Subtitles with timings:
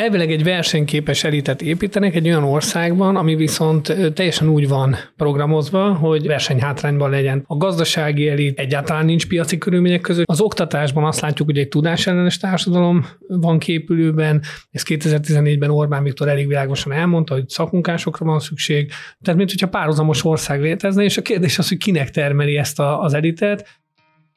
[0.00, 6.26] elvileg egy versenyképes elitet építenek egy olyan országban, ami viszont teljesen úgy van programozva, hogy
[6.26, 7.44] versenyhátrányban legyen.
[7.46, 10.26] A gazdasági elit egyáltalán nincs piaci körülmények között.
[10.28, 14.42] Az oktatásban azt látjuk, hogy egy tudásellenes társadalom van képülőben.
[14.70, 18.92] Ez 2014-ben Orbán Viktor elég világosan elmondta, hogy szakmunkásokra van szükség.
[19.22, 23.02] Tehát, mint hogyha párhuzamos ország létezne, és a kérdés az, hogy kinek termeli ezt a,
[23.02, 23.79] az elitet.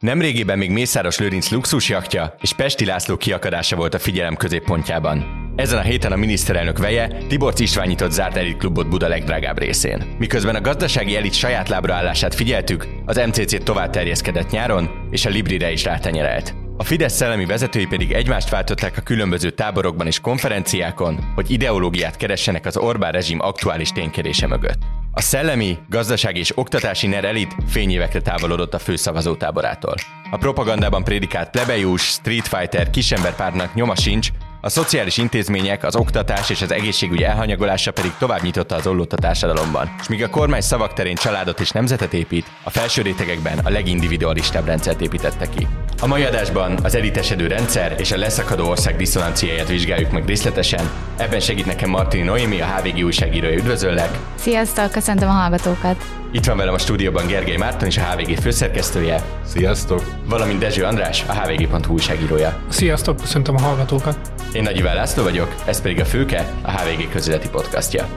[0.03, 5.25] Nemrégiben még Mészáros Lőrinc luxusjachtja és Pesti László kiakadása volt a figyelem középpontjában.
[5.55, 10.15] Ezen a héten a miniszterelnök veje Tibor István nyitott zárt elitklubot Buda legdrágább részén.
[10.17, 15.29] Miközben a gazdasági elit saját lábra állását figyeltük, az MCC tovább terjeszkedett nyáron, és a
[15.29, 16.53] Librire is rátenyerelt.
[16.77, 22.65] A Fidesz szellemi vezetői pedig egymást váltották a különböző táborokban és konferenciákon, hogy ideológiát keressenek
[22.65, 25.02] az Orbán rezsim aktuális ténykedése mögött.
[25.15, 29.95] A szellemi, gazdasági és oktatási NER elit fényévekre távolodott a főszavazótáborától.
[30.31, 34.29] A propagandában prédikált plebejus, Street Fighter, kisemberpárnak nyoma sincs,
[34.65, 39.15] a szociális intézmények, az oktatás és az egészségügy elhanyagolása pedig tovább nyitotta az ollót a
[39.15, 39.95] társadalomban.
[39.99, 44.65] És míg a kormány szavak terén családot és nemzetet épít, a felső rétegekben a legindividualistább
[44.65, 45.67] rendszert építette ki.
[46.01, 50.89] A mai adásban az elitesedő rendszer és a leszakadó ország diszonanciáját vizsgáljuk meg részletesen.
[51.17, 53.57] Ebben segít nekem Martini Noémi, a HVG újságírója.
[53.57, 54.19] Üdvözöllek!
[54.35, 56.22] Sziasztok, köszöntöm a hallgatókat!
[56.35, 59.23] Itt van velem a stúdióban Gergely Márton és a HVG főszerkesztője.
[59.45, 60.01] Sziasztok!
[60.25, 62.63] Valamint Dezső András, a hvg.hu újságírója.
[62.69, 64.17] Sziasztok, köszöntöm a hallgatókat!
[64.53, 68.07] Én Nagy Iván László vagyok, ez pedig a Főke, a HVG közéleti podcastja.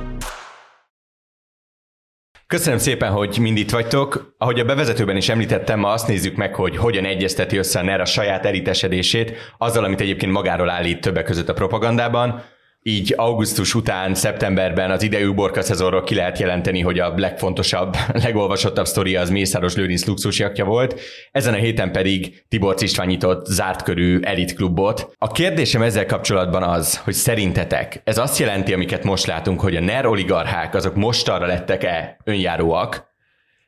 [2.47, 4.34] Köszönöm szépen, hogy mind itt vagytok.
[4.39, 8.01] Ahogy a bevezetőben is említettem, ma azt nézzük meg, hogy hogyan egyezteti össze a NER
[8.01, 12.42] a saját elitesedését azzal, amit egyébként magáról állít többek között a propagandában
[12.89, 18.87] így augusztus után, szeptemberben az idei uborka szezonról ki lehet jelenteni, hogy a legfontosabb, legolvasottabb
[18.87, 21.01] sztori az Mészáros Lőrinc luxusjakja volt.
[21.33, 25.14] Ezen a héten pedig Tibor István nyitott zárt körű elitklubot.
[25.19, 29.81] A kérdésem ezzel kapcsolatban az, hogy szerintetek ez azt jelenti, amiket most látunk, hogy a
[29.81, 33.14] NER oligarchák azok most arra lettek-e önjáróak,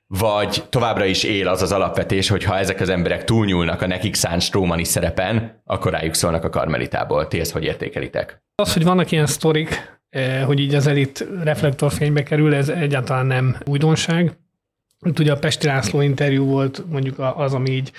[0.08, 4.14] vagy továbbra is él az az alapvetés, hogy ha ezek az emberek túlnyúlnak a nekik
[4.14, 7.28] szánt Strómani szerepen, akkor rájuk szólnak a karmelitából.
[7.28, 8.42] Ti ezt hogy értékelitek?
[8.54, 13.56] Az, hogy vannak ilyen sztorik, eh, hogy így az elit reflektorfénybe kerül, ez egyáltalán nem
[13.64, 14.32] újdonság.
[15.00, 17.92] Itt ugye a Pesti László interjú volt mondjuk az, ami így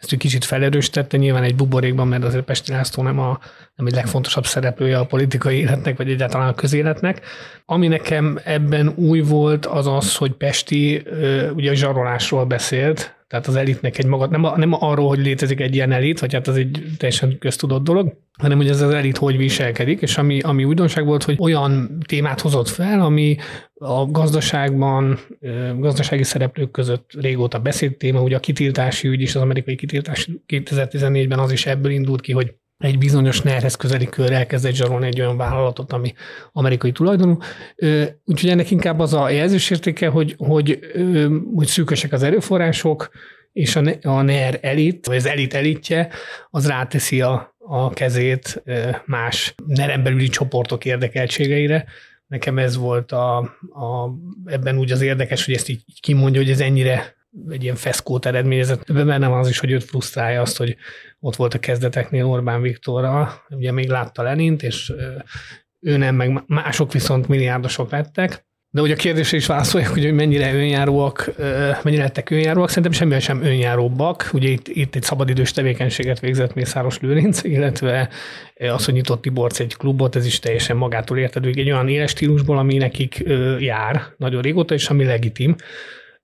[0.00, 3.38] ezt egy kicsit felerősítette, nyilván egy buborékban, mert azért Pesti László nem, a,
[3.76, 7.20] nem egy legfontosabb szereplője a politikai életnek, vagy egyáltalán a közéletnek.
[7.66, 11.02] Ami nekem ebben új volt, az az, hogy Pesti
[11.54, 15.74] ugye a zsarolásról beszélt, tehát az elitnek egy maga, nem, nem arról, hogy létezik egy
[15.74, 19.36] ilyen elit, vagy hát az egy teljesen köztudott dolog, hanem hogy ez az elit hogy
[19.36, 23.36] viselkedik, és ami, ami újdonság volt, hogy olyan témát hozott fel, ami
[23.74, 25.18] a gazdaságban,
[25.76, 31.38] gazdasági szereplők között régóta beszélt téma, ugye a kitiltási ügy is, az amerikai kitiltás 2014-ben
[31.38, 35.36] az is ebből indult ki, hogy egy bizonyos nerhez közeli kör elkezdett zsarolni egy olyan
[35.36, 36.14] vállalatot, ami
[36.52, 37.36] amerikai tulajdonú.
[38.24, 40.78] Úgyhogy ennek inkább az a jelzősértéke, hogy, hogy,
[41.54, 43.10] hogy szűkösek az erőforrások,
[43.52, 46.08] és a, a NER elit, vagy az elit elitje,
[46.50, 48.62] az ráteszi a, a kezét
[49.06, 51.84] más neren belüli csoportok érdekeltségeire.
[52.26, 54.14] Nekem ez volt a, a,
[54.44, 57.14] ebben úgy az érdekes, hogy ezt így, így kimondja, hogy ez ennyire
[57.48, 58.90] egy ilyen feszkót eredményezett.
[58.90, 60.76] Ebben bennem az is, hogy őt frusztrálja azt, hogy
[61.20, 64.92] ott volt a kezdeteknél Orbán Viktorra, ugye még látta Lenint, és
[65.80, 68.48] ő nem, meg mások viszont milliárdosok lettek.
[68.72, 71.30] De ugye a kérdésre is válaszolják, hogy mennyire önjáróak,
[71.82, 74.30] mennyire lettek önjáróak, szerintem semmivel sem önjáróbbak.
[74.32, 78.08] Ugye itt, itt egy szabadidős tevékenységet végzett Mészáros Lőrinc, illetve
[78.72, 82.58] az, hogy nyitott Tiborc egy klubot, ez is teljesen magától értetődik egy olyan éles stílusból,
[82.58, 83.22] ami nekik
[83.58, 85.56] jár nagyon régóta, és ami legitim.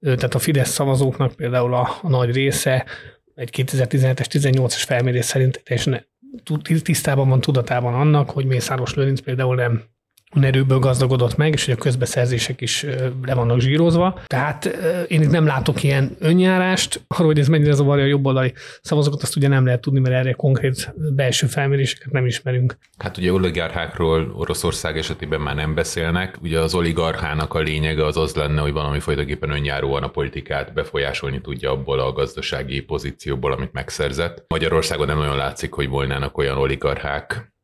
[0.01, 2.85] Tehát a Fidesz szavazóknak például a, a nagy része
[3.35, 6.07] egy 2017-es, 18-as felmérés szerint teljesen
[6.83, 9.83] tisztában van, tudatában annak, hogy Mészáros Lőrinc például nem
[10.35, 12.87] erőből gazdagodott meg, és hogy a közbeszerzések is
[13.25, 14.21] le vannak zsírozva.
[14.27, 14.65] Tehát
[15.09, 17.05] én itt nem látok ilyen önjárást.
[17.07, 20.33] Arról, hogy ez mennyire zavarja a jobboldali szavazókat, azt ugye nem lehet tudni, mert erre
[20.33, 22.79] konkrét belső felméréseket nem ismerünk.
[22.99, 26.39] Hát ugye oligarchákról Oroszország esetében már nem beszélnek.
[26.43, 31.41] Ugye az oligarchának a lényege az az lenne, hogy valami folytaképpen önjáróan a politikát befolyásolni
[31.41, 34.45] tudja abból a gazdasági pozícióból, amit megszerzett.
[34.49, 37.55] Magyarországon nem olyan látszik, hogy volnának olyan oligarchák,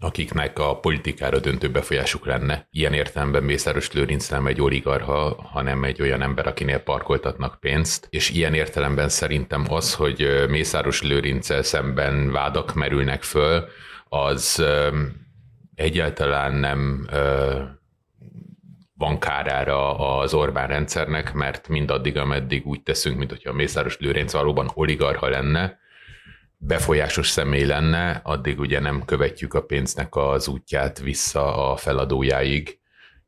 [0.00, 2.68] akiknek a politikára döntő befolyásuk lenne.
[2.70, 8.30] Ilyen értelemben Mészáros Lőrinc nem egy oligarha, hanem egy olyan ember, akinél parkoltatnak pénzt, és
[8.30, 13.68] ilyen értelemben szerintem az, hogy Mészáros Lőrinccel szemben vádak merülnek föl,
[14.08, 14.64] az
[15.74, 17.08] egyáltalán nem
[18.96, 24.32] van kárára az Orbán rendszernek, mert mindaddig, ameddig úgy teszünk, mint hogyha a Mészáros Lőrinc
[24.32, 25.78] valóban oligarha lenne,
[26.66, 32.78] befolyásos személy lenne, addig ugye nem követjük a pénznek az útját vissza a feladójáig,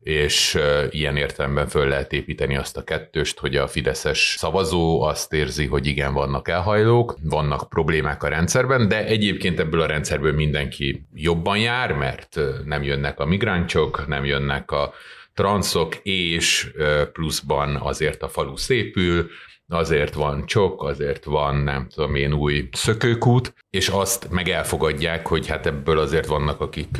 [0.00, 0.58] és
[0.90, 5.86] ilyen értelemben föl lehet építeni azt a kettőst, hogy a Fideszes szavazó azt érzi, hogy
[5.86, 11.92] igen, vannak elhajlók, vannak problémák a rendszerben, de egyébként ebből a rendszerből mindenki jobban jár,
[11.92, 14.92] mert nem jönnek a migráncsok, nem jönnek a
[15.34, 16.72] transzok, és
[17.12, 19.30] pluszban azért a falu szépül,
[19.68, 25.46] azért van csok, azért van nem tudom én új szökőkút, és azt meg elfogadják, hogy
[25.46, 26.98] hát ebből azért vannak, akik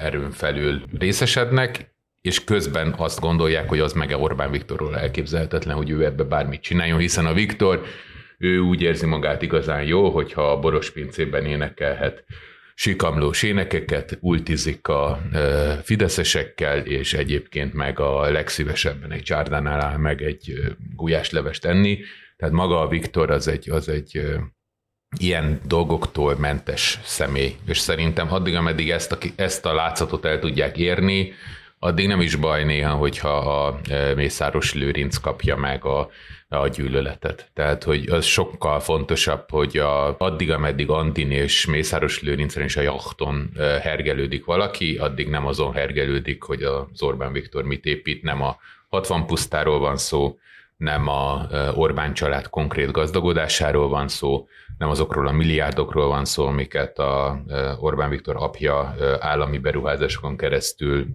[0.00, 6.04] erőn felül részesednek, és közben azt gondolják, hogy az meg Orbán Viktorról elképzelhetetlen, hogy ő
[6.04, 7.82] ebbe bármit csináljon, hiszen a Viktor,
[8.38, 12.24] ő úgy érzi magát igazán jó, hogyha a boros pincében énekelhet
[12.78, 15.22] sikamlós énekeket, ultizik a
[15.82, 21.98] fideszesekkel, és egyébként meg a legszívesebben egy csárdánál áll meg egy gulyáslevest enni.
[22.36, 24.20] Tehát maga a Viktor az egy, az egy
[25.18, 27.56] ilyen dolgoktól mentes személy.
[27.66, 31.32] És szerintem addig, ameddig ezt a, ezt a látszatot el tudják érni,
[31.78, 36.10] addig nem is baj néha, hogyha a e, Mészáros Lőrinc kapja meg a,
[36.48, 37.50] a gyűlöletet.
[37.54, 42.80] Tehát, hogy az sokkal fontosabb, hogy a, addig, ameddig Antin és Mészáros Lőrincen és a
[42.80, 48.42] jachton e, hergelődik valaki, addig nem azon hergelődik, hogy az Orbán Viktor mit épít, nem
[48.42, 48.56] a
[48.88, 50.38] 60 pusztáról van szó,
[50.76, 56.46] nem a e, Orbán család konkrét gazdagodásáról van szó, nem azokról a milliárdokról van szó,
[56.46, 57.42] amiket a
[57.78, 61.06] Orbán Viktor apja állami beruházásokon keresztül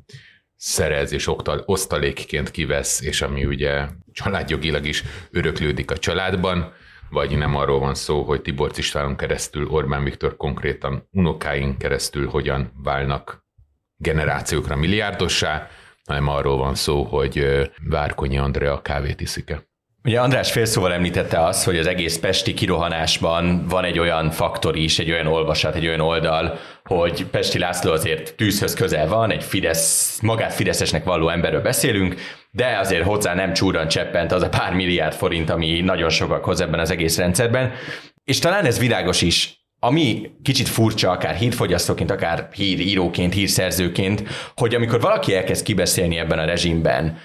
[0.64, 1.32] szerez és
[1.66, 6.74] osztalékként kivesz, és ami ugye családjogilag is öröklődik a családban,
[7.10, 12.72] vagy nem arról van szó, hogy Tibor Istvánon keresztül Orbán Viktor konkrétan unokáink keresztül hogyan
[12.84, 13.46] válnak
[13.98, 15.68] generációkra milliárdossá,
[16.06, 17.46] hanem arról van szó, hogy
[17.90, 19.71] Várkonyi Andrea kávét iszik-e.
[20.04, 25.00] Ugye András félszóval említette azt, hogy az egész pesti kirohanásban van egy olyan faktor is,
[25.00, 30.20] egy olyan olvasat, egy olyan oldal, hogy Pesti László azért tűzhöz közel van, egy Fidesz,
[30.22, 32.16] magát Fideszesnek valló emberről beszélünk,
[32.52, 36.80] de azért hozzá nem csúran cseppent az a pár milliárd forint, ami nagyon sokakhoz ebben
[36.80, 37.72] az egész rendszerben.
[38.24, 44.24] És talán ez világos is ami kicsit furcsa, akár hírfogyasztóként, akár híríróként, hírszerzőként,
[44.56, 47.18] hogy amikor valaki elkezd kibeszélni ebben a rezsimben,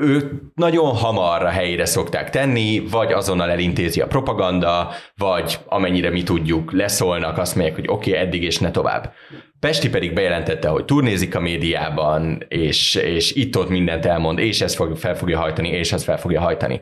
[0.00, 6.22] őt nagyon hamar a helyére szokták tenni, vagy azonnal elintézi a propaganda, vagy amennyire mi
[6.22, 9.12] tudjuk, leszólnak, azt mondják, hogy oké, okay, eddig és ne tovább.
[9.60, 14.96] Pesti pedig bejelentette, hogy turnézik a médiában, és, és itt-ott mindent elmond, és ezt fog,
[14.96, 16.80] fel fogja hajtani, és ezt fel fogja hajtani.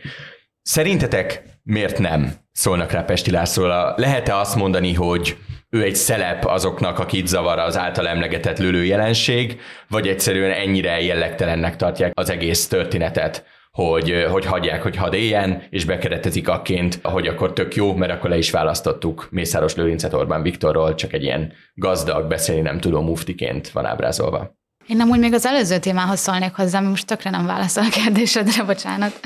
[0.63, 3.95] Szerintetek miért nem szólnak rá Pesti Lászlóra?
[3.97, 5.37] Lehet-e azt mondani, hogy
[5.71, 11.77] ő egy szelep azoknak, akit zavar az által emlegetett lülő jelenség, vagy egyszerűen ennyire jellegtelennek
[11.77, 17.53] tartják az egész történetet, hogy, hogy hagyják, hogy hadd éljen, és bekeretezik akként, hogy akkor
[17.53, 22.29] tök jó, mert akkor le is választottuk Mészáros Lőrincet Orbán Viktorról, csak egy ilyen gazdag,
[22.29, 24.57] beszélni nem tudó muftiként van ábrázolva.
[24.87, 28.65] Én nem úgy még az előző témához szólnék hozzá, most tökre nem válaszol a kérdésedre,
[28.65, 29.21] bocsánat.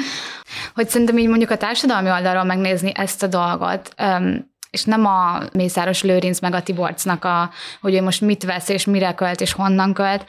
[0.74, 3.94] Hogy szerintem így mondjuk a társadalmi oldalról megnézni ezt a dolgot,
[4.72, 8.84] és nem a Mészáros Lőrinc meg a Tiborcnak, a, hogy ő most mit vesz, és
[8.84, 10.24] mire költ, és honnan költ.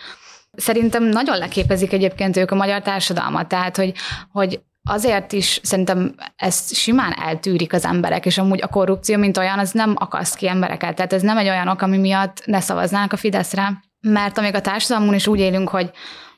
[0.51, 3.93] Szerintem nagyon leképezik egyébként ők a magyar társadalmat, tehát hogy,
[4.31, 9.59] hogy azért is szerintem ezt simán eltűrik az emberek, és amúgy a korrupció, mint olyan,
[9.59, 10.95] az nem akaszt ki embereket.
[10.95, 13.83] Tehát ez nem egy olyan ok, ami miatt ne szavaznának a Fideszre.
[13.99, 15.91] Mert amíg a társadalmon is úgy élünk, hogy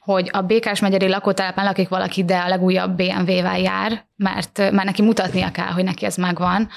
[0.05, 5.01] hogy a Békás megyeri lakótelepen lakik valaki, de a legújabb BMW-vel jár, mert, mert neki
[5.01, 6.69] mutatnia kell, hogy neki ez megvan.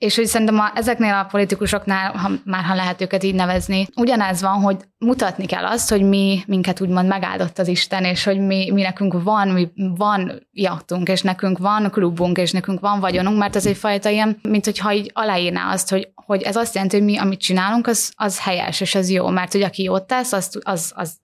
[0.00, 4.40] És hogy szerintem a, ezeknél a politikusoknál, ha, már ha lehet őket így nevezni, ugyanez
[4.42, 8.70] van, hogy mutatni kell azt, hogy mi minket úgymond megáldott az Isten, és hogy mi,
[8.72, 13.56] mi nekünk van, mi van jachtunk, és nekünk van klubunk, és nekünk van vagyonunk, mert
[13.56, 17.18] ez egyfajta ilyen, mint hogyha így aláírná azt, hogy, hogy ez azt jelenti, hogy mi,
[17.18, 20.92] amit csinálunk, az, az helyes, és az jó, mert hogy aki jót tesz, az, az,
[20.94, 21.18] az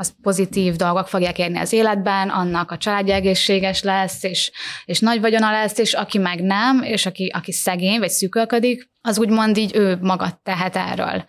[0.00, 4.50] az pozitív dolgok fogják érni az életben, annak a családja egészséges lesz, és,
[4.84, 9.18] és nagy vagyona lesz, és aki meg nem, és aki, aki szegény, vagy szűkölködik, az
[9.18, 11.24] úgymond így ő maga tehet erről.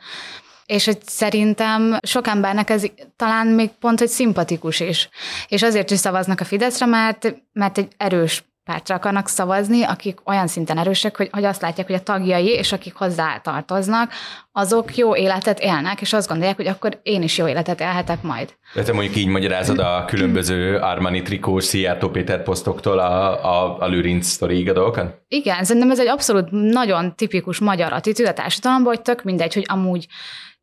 [0.66, 2.84] És hogy szerintem sok embernek ez
[3.16, 5.10] talán még pont, hogy szimpatikus is.
[5.48, 10.48] És azért is szavaznak a Fideszre, mert, mert egy erős pártra akarnak szavazni, akik olyan
[10.48, 14.12] szinten erősek, hogy, hogy azt látják, hogy a tagjai és akik hozzá tartoznak,
[14.52, 18.54] azok jó életet élnek, és azt gondolják, hogy akkor én is jó életet élhetek majd.
[18.74, 23.88] De te mondjuk így magyarázod a különböző Armani Trikós, Szijjártó Péter posztoktól a, a, a
[23.88, 25.22] Lőrinc sztori dolgokat?
[25.28, 29.66] Igen, szerintem ez egy abszolút nagyon tipikus magyar attitűd a társadalomban, hogy tök mindegy, hogy
[29.68, 30.08] amúgy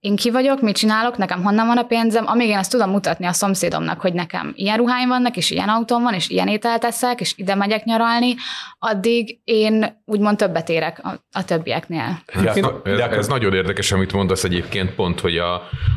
[0.00, 3.26] én ki vagyok, mit csinálok, nekem honnan van a pénzem, amíg én azt tudom mutatni
[3.26, 7.20] a szomszédomnak, hogy nekem ilyen ruháim vannak, és ilyen autóm van, és ilyen ételt eszek,
[7.20, 8.34] és ide megyek nyaralni,
[8.78, 12.22] addig én úgymond többet érek a, a többieknél.
[12.26, 15.54] Ez, ez, ez nagyon érdekes, amit mondasz egyébként, pont, hogy a,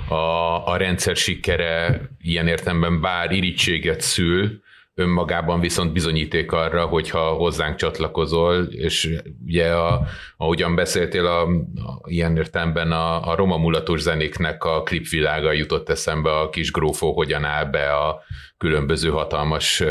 [0.10, 4.62] a, a rendszer sikere ilyen értemben bár irítséget szül,
[5.00, 10.01] önmagában viszont bizonyíték arra, hogyha hozzánk csatlakozol, és ugye a,
[10.38, 16.38] ahogyan beszéltél, a, a, ilyen értelemben a, a roma mulatos zenéknek a klipvilága jutott eszembe,
[16.38, 18.22] a kis grófó hogyan áll be a
[18.58, 19.84] különböző hatalmas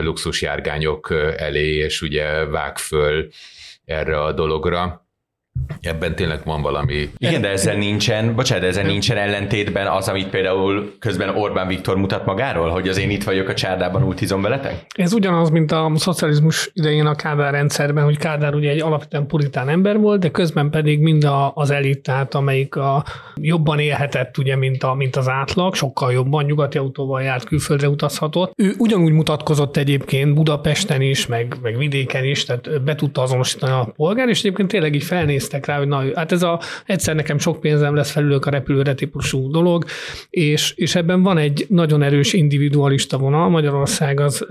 [0.00, 3.28] luxusjárgányok elé, és ugye vág föl
[3.84, 5.08] erre a dologra
[5.80, 7.10] ebben tényleg van valami.
[7.16, 11.96] Igen, de ezzel nincsen, bocsánat, de ezzel nincsen ellentétben az, amit például közben Orbán Viktor
[11.96, 14.84] mutat magáról, hogy az én itt vagyok a csárdában, ultizom veletek?
[14.94, 19.68] Ez ugyanaz, mint a szocializmus idején a Kádár rendszerben, hogy Kádár ugye egy alapvetően puritán
[19.68, 24.56] ember volt, de közben pedig mind a, az elit, tehát amelyik a, jobban élhetett, ugye,
[24.56, 28.52] mint, a, mint az átlag, sokkal jobban nyugati autóval járt, külföldre utazhatott.
[28.56, 33.92] Ő ugyanúgy mutatkozott egyébként Budapesten is, meg, meg vidéken is, tehát be tudta azonosítani a
[33.96, 35.02] polgár, és egyébként tényleg így
[35.50, 38.94] felnéztek rá, hogy na, hát ez a egyszer nekem sok pénzem lesz, felülök a repülőre
[38.94, 39.84] típusú dolog,
[40.30, 43.48] és, és ebben van egy nagyon erős individualista vonal.
[43.48, 44.46] Magyarország az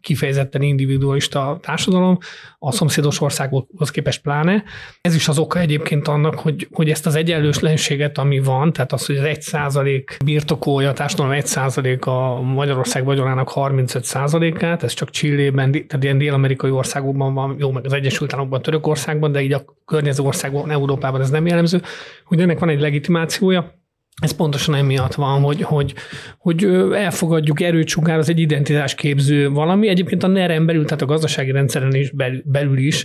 [0.00, 2.18] kifejezetten individualista társadalom,
[2.58, 4.64] a szomszédos országokhoz képest pláne.
[5.00, 9.06] Ez is az oka egyébként annak, hogy, hogy ezt az egyenlőslenséget, ami van, tehát az,
[9.06, 14.92] hogy az 1 százalék birtokolja, a társadalom 1 százalék a Magyarország vagyonának 35 százalékát, ez
[14.92, 19.52] csak Csillében, tehát ilyen dél-amerikai országokban van, jó, meg az Egyesült Államokban, Törökországban, de így
[19.52, 21.82] a környező országban, Európában ez nem jellemző,
[22.24, 23.82] hogy ennek van egy legitimációja,
[24.22, 25.94] ez pontosan emiatt van, hogy, hogy,
[26.38, 29.88] hogy elfogadjuk erőcsugár, az egy identitásképző valami.
[29.88, 32.12] Egyébként a NER-en belül, tehát a gazdasági rendszeren is
[32.44, 33.04] belül, is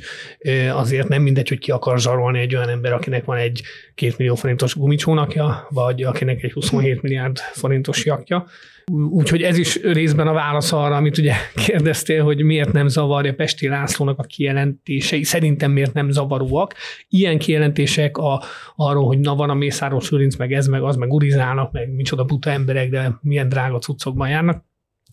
[0.71, 3.61] azért nem mindegy, hogy ki akar zsarolni egy olyan ember, akinek van egy
[3.95, 8.45] két millió forintos gumicsónakja, vagy akinek egy 27 milliárd forintos jakja.
[8.89, 13.67] Úgyhogy ez is részben a válasz arra, amit ugye kérdeztél, hogy miért nem zavarja Pesti
[13.67, 16.73] Lászlónak a kijelentései, szerintem miért nem zavaróak.
[17.07, 18.43] Ilyen kijelentések a,
[18.75, 22.23] arról, hogy na van a Mészáros Lőrinc, meg ez, meg az, meg urizálnak, meg micsoda
[22.23, 24.67] buta emberek, de milyen drága cuccokban járnak.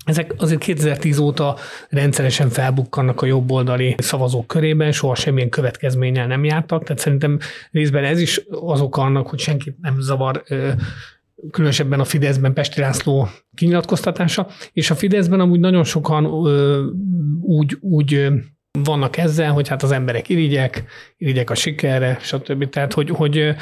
[0.04, 1.56] Ezek azért 2010 óta
[1.88, 7.38] rendszeresen felbukkannak a jobboldali szavazók körében, soha semmilyen következménnyel nem jártak, tehát szerintem
[7.70, 10.42] részben ez is az oka annak, hogy senkit nem zavar
[11.50, 16.84] különösebben a Fideszben Pesti László kinyilatkoztatása, és a Fideszben amúgy nagyon sokan ö,
[17.40, 18.28] úgy, úgy
[18.84, 20.84] vannak ezzel, hogy hát az emberek irigyek,
[21.16, 22.68] irigyek a sikerre, stb.
[22.68, 23.54] Tehát, hogy, hogy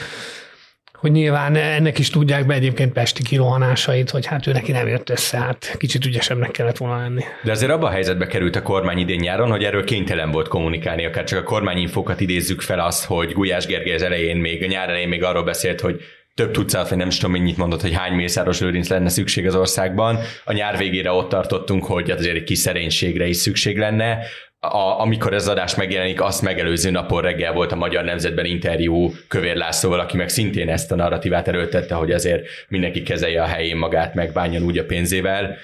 [1.04, 5.10] hogy nyilván ennek is tudják be egyébként Pesti kirohanásait, hogy hát ő neki nem jött
[5.10, 7.22] össze, hát kicsit ügyesebbnek kellett volna lenni.
[7.42, 11.04] De azért abban a helyzetbe került a kormány idén nyáron, hogy erről kénytelen volt kommunikálni,
[11.04, 14.88] akár csak a kormányinfókat idézzük fel azt, hogy Gulyás Gergely az elején még, a nyár
[14.88, 16.00] elején még arról beszélt, hogy
[16.34, 19.54] több tudszát, vagy nem is tudom mennyit mondott, hogy hány Mészáros Lőrinc lenne szükség az
[19.54, 20.18] országban.
[20.44, 24.18] A nyár végére ott tartottunk, hogy hát azért egy kis szerénységre is szükség lenne.
[24.60, 29.56] A, amikor ez adás megjelenik, azt megelőző napon reggel volt a Magyar Nemzetben interjú Kövér
[29.56, 34.14] Lászlóval, aki meg szintén ezt a narratívát erőltette, hogy azért mindenki kezelje a helyén magát,
[34.14, 35.56] meg bánjon úgy a pénzével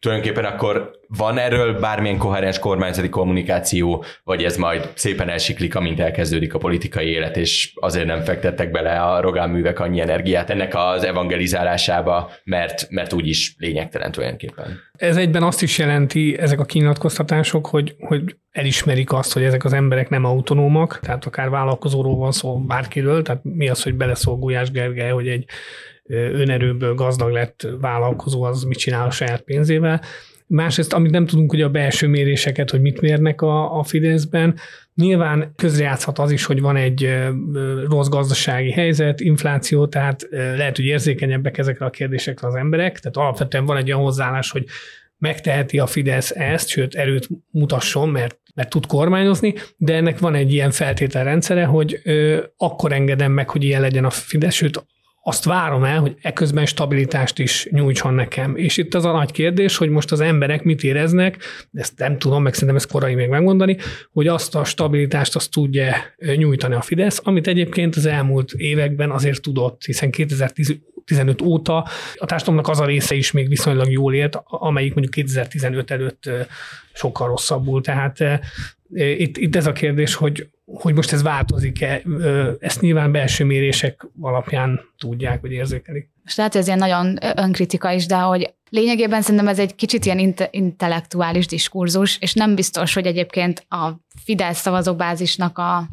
[0.00, 6.54] tulajdonképpen akkor van erről bármilyen koherens kormányzati kommunikáció, vagy ez majd szépen elsiklik, amint elkezdődik
[6.54, 11.04] a politikai élet, és azért nem fektettek bele a Rogán művek annyi energiát ennek az
[11.04, 14.80] evangelizálásába, mert, mert úgyis lényegtelen tulajdonképpen.
[14.92, 19.72] Ez egyben azt is jelenti, ezek a kinyilatkoztatások, hogy, hogy elismerik azt, hogy ezek az
[19.72, 24.70] emberek nem autonómak, tehát akár vállalkozóról van szó, bárkiről, tehát mi az, hogy beleszól Gulyás
[24.70, 25.44] Gergely, hogy egy
[26.08, 30.00] önerőből gazdag lett vállalkozó, az mit csinál a saját pénzével.
[30.46, 34.54] Másrészt, amit nem tudunk, hogy a belső méréseket, hogy mit mérnek a, a Fideszben,
[34.94, 37.16] nyilván közrejátszhat az is, hogy van egy
[37.88, 43.64] rossz gazdasági helyzet, infláció, tehát lehet, hogy érzékenyebbek ezekre a kérdésekre az emberek, tehát alapvetően
[43.64, 44.64] van egy olyan hozzáállás, hogy
[45.18, 50.52] megteheti a Fidesz ezt, sőt erőt mutasson, mert, mert tud kormányozni, de ennek van egy
[50.52, 54.86] ilyen feltételrendszere, hogy ö, akkor engedem meg, hogy ilyen legyen a Fidesz, sőt
[55.28, 58.56] azt várom el, hogy eközben stabilitást is nyújtson nekem.
[58.56, 61.38] És itt az a nagy kérdés, hogy most az emberek mit éreznek,
[61.72, 63.76] ezt nem tudom, meg szerintem ezt korai még megmondani,
[64.12, 65.96] hogy azt a stabilitást azt tudja
[66.36, 72.70] nyújtani a Fidesz, amit egyébként az elmúlt években azért tudott, hiszen 2015 óta a társadalomnak
[72.70, 76.30] az a része is még viszonylag jól élt, amelyik mondjuk 2015 előtt
[76.92, 77.80] sokkal rosszabbul.
[77.80, 78.18] Tehát
[78.94, 82.02] itt, itt ez a kérdés, hogy, hogy most ez változik-e,
[82.60, 86.10] ezt nyilván belső mérések alapján tudják, vagy érzékelik.
[86.24, 90.04] most lehet, hogy ez ilyen nagyon önkritika is, de hogy lényegében szerintem ez egy kicsit
[90.04, 93.90] ilyen inte- intellektuális diskurzus, és nem biztos, hogy egyébként a
[94.24, 95.88] Fidesz szavazóbázisnak a,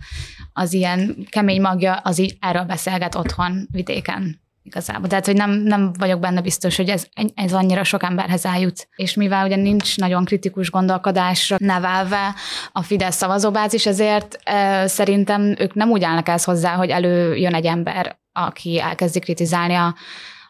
[0.54, 5.08] az ilyen kemény magja az így erről beszélget otthon vidéken igazából.
[5.08, 8.88] Tehát, hogy nem, nem vagyok benne biztos, hogy ez, ez annyira sok emberhez eljut.
[8.96, 12.36] És mivel ugye nincs nagyon kritikus gondolkodásra nevelve
[12.72, 17.66] a Fidesz szavazóbázis, ezért e, szerintem ők nem úgy állnak ez hozzá, hogy előjön egy
[17.66, 19.96] ember, aki elkezdi kritizálni a,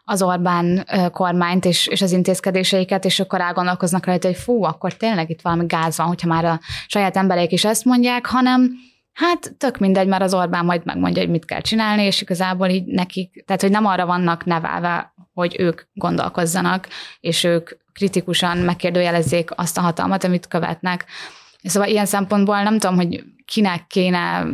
[0.04, 5.30] az Orbán kormányt és, és az intézkedéseiket, és akkor elgondolkoznak rajta, hogy fú, akkor tényleg
[5.30, 8.70] itt valami gáz van, hogyha már a saját emberek is ezt mondják, hanem
[9.16, 12.84] Hát tök mindegy, mert az Orbán majd megmondja, hogy mit kell csinálni, és igazából így
[12.84, 16.88] nekik, tehát hogy nem arra vannak nevelve, hogy ők gondolkozzanak,
[17.20, 21.04] és ők kritikusan megkérdőjelezzék azt a hatalmat, amit követnek.
[21.62, 24.46] Szóval ilyen szempontból nem tudom, hogy kinek kéne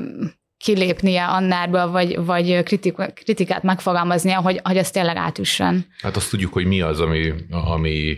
[0.62, 5.86] kilépnie annárből, vagy, vagy kritik, kritikát megfogalmaznia, hogy, hogy az tényleg átüssön.
[5.98, 8.16] Hát azt tudjuk, hogy mi az, ami, ami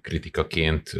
[0.00, 0.90] kritikaként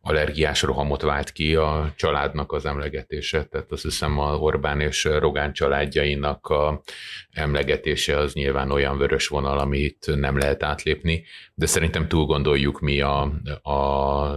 [0.00, 3.44] allergiás rohamot vált ki a családnak az emlegetése.
[3.44, 6.82] Tehát azt hiszem a Orbán és Rogán családjainak a
[7.30, 13.00] emlegetése az nyilván olyan vörös vonal, amit nem lehet átlépni, de szerintem túl gondoljuk mi
[13.00, 13.20] a,
[13.62, 14.36] a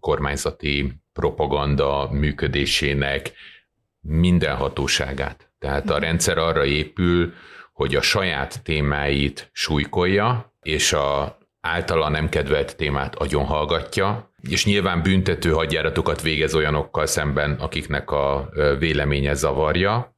[0.00, 3.32] kormányzati propaganda működésének
[4.00, 5.52] minden hatóságát.
[5.58, 7.32] Tehát a rendszer arra épül,
[7.72, 15.02] hogy a saját témáit súlykolja, és a általa nem kedvelt témát agyon hallgatja, és nyilván
[15.02, 20.16] büntető hadjáratokat végez olyanokkal szemben, akiknek a véleménye zavarja,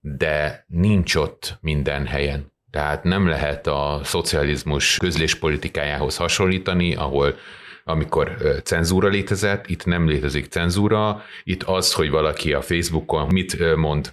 [0.00, 2.52] de nincs ott minden helyen.
[2.70, 7.36] Tehát nem lehet a szocializmus közléspolitikájához hasonlítani, ahol
[7.84, 14.12] amikor cenzúra létezett, itt nem létezik cenzúra, itt az, hogy valaki a Facebookon mit mond,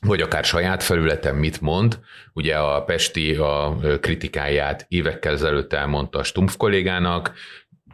[0.00, 1.98] vagy akár saját felületen mit mond.
[2.32, 7.32] Ugye a Pesti a kritikáját évekkel ezelőtt elmondta a Stumpf kollégának,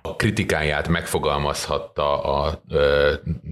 [0.03, 2.63] a kritikáját megfogalmazhatta a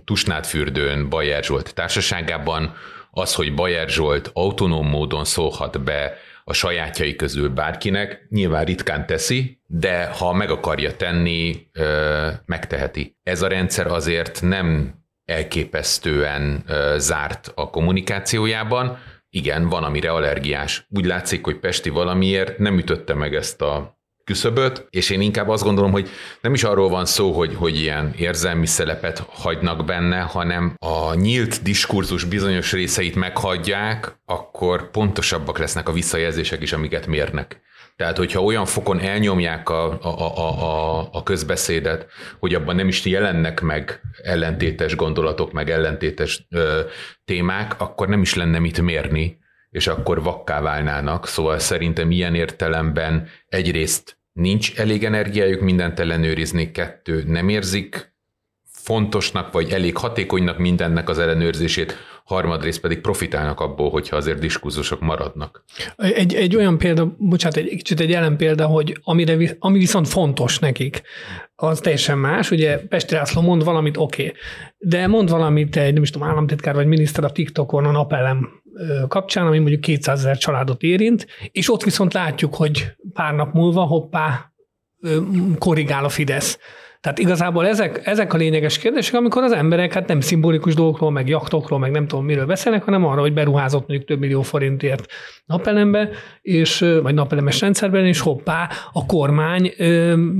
[0.05, 2.75] Tusnádfürdőn Bajer Zsolt társaságában,
[3.11, 9.61] az, hogy Bajer Zsolt autonóm módon szólhat be a sajátjai közül bárkinek, nyilván ritkán teszi,
[9.75, 11.67] de ha meg akarja tenni,
[12.45, 13.17] megteheti.
[13.23, 16.65] Ez a rendszer azért nem elképesztően
[16.97, 18.99] zárt a kommunikációjában,
[19.31, 20.87] igen, van, amire allergiás.
[20.89, 25.65] Úgy látszik, hogy Pesti valamiért nem ütötte meg ezt a küszöböt, és én inkább azt
[25.65, 26.09] gondolom, hogy
[26.41, 31.63] nem is arról van szó, hogy, hogy ilyen érzelmi szelepet hagynak benne, hanem a nyílt
[31.63, 37.61] diskurzus bizonyos részeit meghagyják, akkor pontosabbak lesznek a visszajelzések is, amiket mérnek.
[37.97, 42.07] Tehát, hogyha olyan fokon elnyomják a, a, a, a, a közbeszédet,
[42.39, 46.81] hogy abban nem is jelennek meg ellentétes gondolatok, meg ellentétes ö,
[47.25, 49.39] témák, akkor nem is lenne mit mérni,
[49.71, 51.27] és akkor vakká válnának.
[51.27, 58.15] Szóval szerintem ilyen értelemben egyrészt nincs elég energiájuk mindent ellenőrizni, kettő nem érzik
[58.83, 61.97] fontosnak, vagy elég hatékonynak mindennek az ellenőrzését,
[62.33, 65.65] harmadrészt pedig profitálnak abból, hogyha azért diskurzusok maradnak.
[65.97, 70.59] Egy, egy olyan példa, bocsánat, egy kicsit egy jelen példa, hogy amire, ami viszont fontos
[70.59, 71.03] nekik,
[71.55, 72.51] az teljesen más.
[72.51, 74.37] Ugye Pesti László mond valamit, oké, okay,
[74.79, 78.49] de mond valamit egy, nem is tudom, államtitkár vagy miniszter a TikTokon a napelem
[79.09, 83.83] kapcsán, ami mondjuk 200 ezer családot érint, és ott viszont látjuk, hogy pár nap múlva
[83.83, 84.53] hoppá
[85.59, 86.59] korrigál a Fidesz.
[87.03, 91.29] Tehát igazából ezek, ezek a lényeges kérdések, amikor az emberek hát nem szimbolikus dolgokról, meg
[91.29, 95.13] jaktokról, meg nem tudom miről beszélnek, hanem arra, hogy beruházott mondjuk több millió forintért
[95.45, 96.09] napelembe,
[96.43, 99.73] és, vagy napelemes rendszerben, és hoppá, a kormány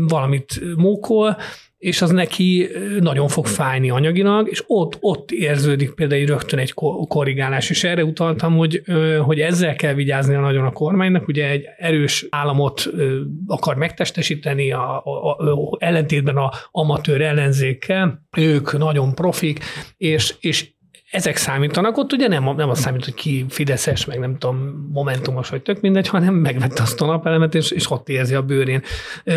[0.09, 1.37] valamit mókol,
[1.83, 2.69] és az neki
[3.01, 6.75] nagyon fog fájni anyagilag, és ott, ott érződik például rögtön egy
[7.09, 8.83] korrigálás, és erre utaltam, hogy,
[9.21, 12.91] hogy ezzel kell vigyázni nagyon a kormánynak, ugye egy erős államot
[13.47, 19.61] akar megtestesíteni, a, a, a, ellentétben a amatőr ellenzékkel, ők nagyon profik,
[19.97, 20.71] és, és
[21.13, 25.49] ezek számítanak, ott ugye nem, nem az számít, hogy ki Fideszes, meg nem tudom, momentumos,
[25.49, 28.83] vagy tök mindegy, hanem megvette azt a napelemet, és, és ott érzi a bőrén.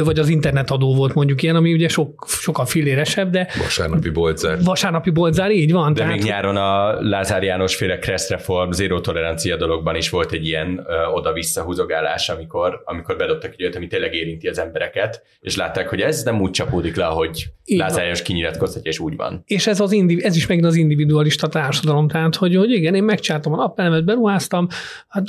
[0.03, 3.47] Vagy az internetadó volt mondjuk ilyen, ami ugye sok, sokkal filéresebb, de...
[3.57, 4.63] Vasárnapi boltzár.
[4.63, 5.93] Vasárnapi boltzár, így van.
[5.93, 6.15] De tehát...
[6.15, 10.85] még nyáron a Lázár János féle Kressz reform, zéró tolerancia dologban is volt egy ilyen
[10.87, 15.89] ö, oda-vissza húzogálás, amikor, amikor bedobtak egy olyat, ami tényleg érinti az embereket, és látták,
[15.89, 19.43] hogy ez nem úgy csapódik le, ahogy Lázár János kinyilatkoztatja, és úgy van.
[19.45, 22.07] És ez, az indiv- ez is megint az individualista társadalom.
[22.07, 24.67] Tehát, hogy, hogy igen, én megcsináltam a napelemet, beruháztam,
[25.07, 25.27] hát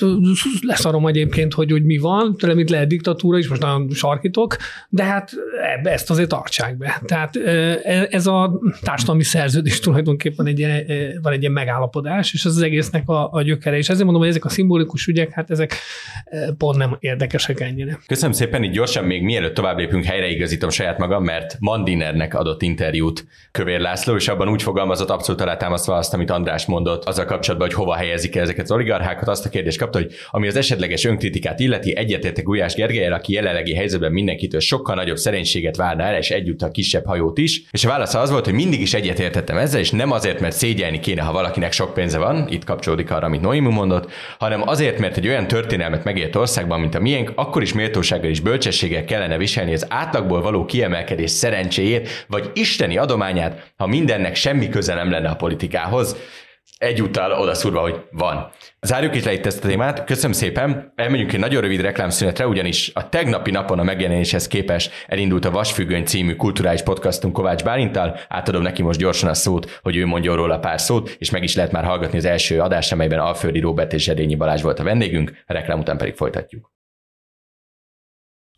[0.61, 4.57] leszarom egyébként, hogy, hogy mi van, tőlem itt lehet diktatúra is, most nagyon sarkítok,
[4.89, 5.33] de hát
[5.77, 7.03] ebbe ezt azért tartsák be.
[7.05, 10.85] Tehát e, ez a társadalmi szerződés tulajdonképpen egy ilyen,
[11.23, 13.77] van egy ilyen megállapodás, és az, az egésznek a, a gyökere.
[13.77, 15.75] És ezért mondom, hogy ezek a szimbolikus ügyek, hát ezek
[16.59, 17.99] pont nem érdekesek ennyire.
[18.07, 23.27] Köszönöm szépen, így gyorsan még mielőtt tovább lépünk, helyreigazítom saját magam, mert Mandinernek adott interjút
[23.51, 27.77] Kövér László, és abban úgy fogalmazott abszolút alátámasztva azt, amit András mondott, azzal kapcsolatban, hogy
[27.77, 31.97] hova helyezik ezeket az oligarchákat, azt a kérdést kapta, hogy ami az esetleges önkritikát illeti,
[31.97, 36.71] egyetértek Gulyás Gergelyel, aki jelenlegi helyzetben mindenkitől sokkal nagyobb szerénységet várna el, és együtt a
[36.71, 37.63] kisebb hajót is.
[37.71, 41.01] És a válasz az volt, hogy mindig is egyetértettem ezzel, és nem azért, mert szégyelni
[41.01, 45.17] kéne, ha valakinek sok pénze van, itt kapcsolódik arra, amit Noémi mondott, hanem azért, mert
[45.17, 49.73] egy olyan történelmet megélt országban, mint a miénk, akkor is méltósággal és bölcsességgel kellene viselni
[49.73, 55.37] az átlagból való kiemelkedés szerencséjét, vagy isteni adományát, ha mindennek semmi köze nem lenne a
[55.37, 56.16] politikához
[56.79, 58.51] egyúttal odaszúrva, hogy van.
[58.81, 60.05] Zárjuk is le itt ezt a témát.
[60.05, 60.93] Köszönöm szépen.
[60.95, 66.05] Elmegyünk egy nagyon rövid reklámszünetre, ugyanis a tegnapi napon a megjelenéshez képes elindult a Vasfüggöny
[66.05, 68.19] című kulturális podcastunk Kovács Bálintal.
[68.29, 71.55] Átadom neki most gyorsan a szót, hogy ő mondjon róla pár szót, és meg is
[71.55, 75.33] lehet már hallgatni az első adást, amelyben Alföldi Róbert és Zsedényi Balázs volt a vendégünk,
[75.47, 76.75] a reklám után pedig folytatjuk.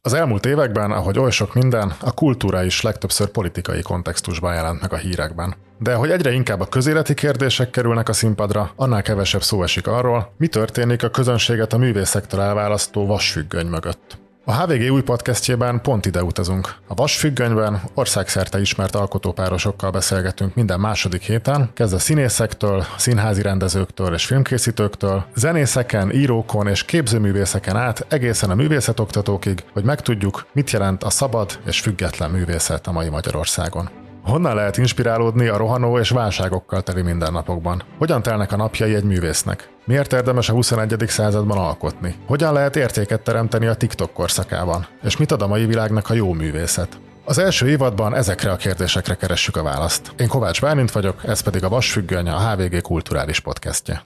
[0.01, 4.93] Az elmúlt években, ahogy oly sok minden, a kultúra is legtöbbször politikai kontextusban jelent meg
[4.93, 5.55] a hírekben.
[5.79, 10.33] De hogy egyre inkább a közéleti kérdések kerülnek a színpadra, annál kevesebb szó esik arról,
[10.37, 14.19] mi történik a közönséget a művészektor elválasztó vasfüggöny mögött.
[14.49, 16.75] A HVG új podcastjében pont ide utazunk.
[16.87, 24.25] A Vasfüggönyben országszerte ismert alkotópárosokkal beszélgetünk minden második héten, kezd a színészektől, színházi rendezőktől és
[24.25, 31.59] filmkészítőktől, zenészeken, írókon és képzőművészeken át egészen a művészetoktatókig, hogy megtudjuk, mit jelent a szabad
[31.67, 34.08] és független művészet a mai Magyarországon.
[34.29, 37.83] Honnan lehet inspirálódni a rohanó és válságokkal teli mindennapokban?
[37.99, 39.71] Hogyan telnek a napjai egy művésznek?
[39.85, 41.05] Miért érdemes a 21.
[41.07, 42.15] században alkotni?
[42.27, 44.87] Hogyan lehet értéket teremteni a TikTok korszakában?
[45.03, 46.99] És mit ad a mai világnak a jó művészet?
[47.25, 50.13] Az első évadban ezekre a kérdésekre keressük a választ.
[50.19, 54.03] Én Kovács Bálint vagyok, ez pedig a Vasfüggöny, a HVG kulturális podcastje.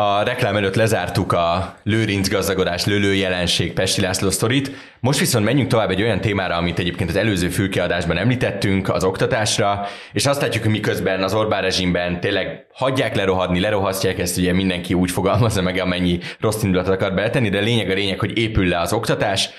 [0.00, 4.70] A reklám előtt lezártuk a lőrinc gazdagodás lőlő jelenség Pesti László sztorit.
[5.00, 9.86] Most viszont menjünk tovább egy olyan témára, amit egyébként az előző fülkiadásban említettünk, az oktatásra,
[10.12, 14.94] és azt látjuk, hogy miközben az Orbán rezsimben tényleg hagyják lerohadni, lerohasztják ezt, ugye mindenki
[14.94, 18.80] úgy fogalmazza meg, amennyi rossz indulatot akar beletenni, de lényeg a lényeg, hogy épül le
[18.80, 19.50] az oktatás,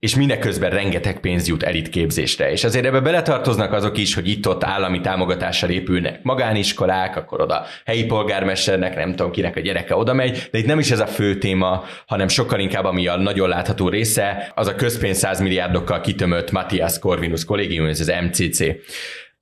[0.00, 2.50] és mindeközben rengeteg pénz jut elitképzésre.
[2.50, 8.04] És azért ebbe beletartoznak azok is, hogy itt-ott állami támogatással épülnek magániskolák, akkor oda helyi
[8.04, 11.38] polgármesternek, nem tudom kinek a gyereke oda megy, de itt nem is ez a fő
[11.38, 16.50] téma, hanem sokkal inkább, ami a nagyon látható része, az a közpénz 100 milliárdokkal kitömött
[16.50, 18.64] Matthias Corvinus kollégium, ez az MCC.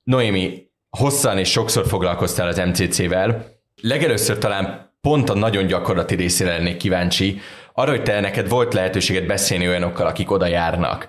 [0.03, 3.57] Noémi, hosszan és sokszor foglalkoztál az MCC-vel.
[3.81, 7.41] Legelőször talán pont a nagyon gyakorlati részére lennék kíváncsi,
[7.73, 11.07] arra, hogy te neked volt lehetőséget beszélni olyanokkal, akik oda járnak.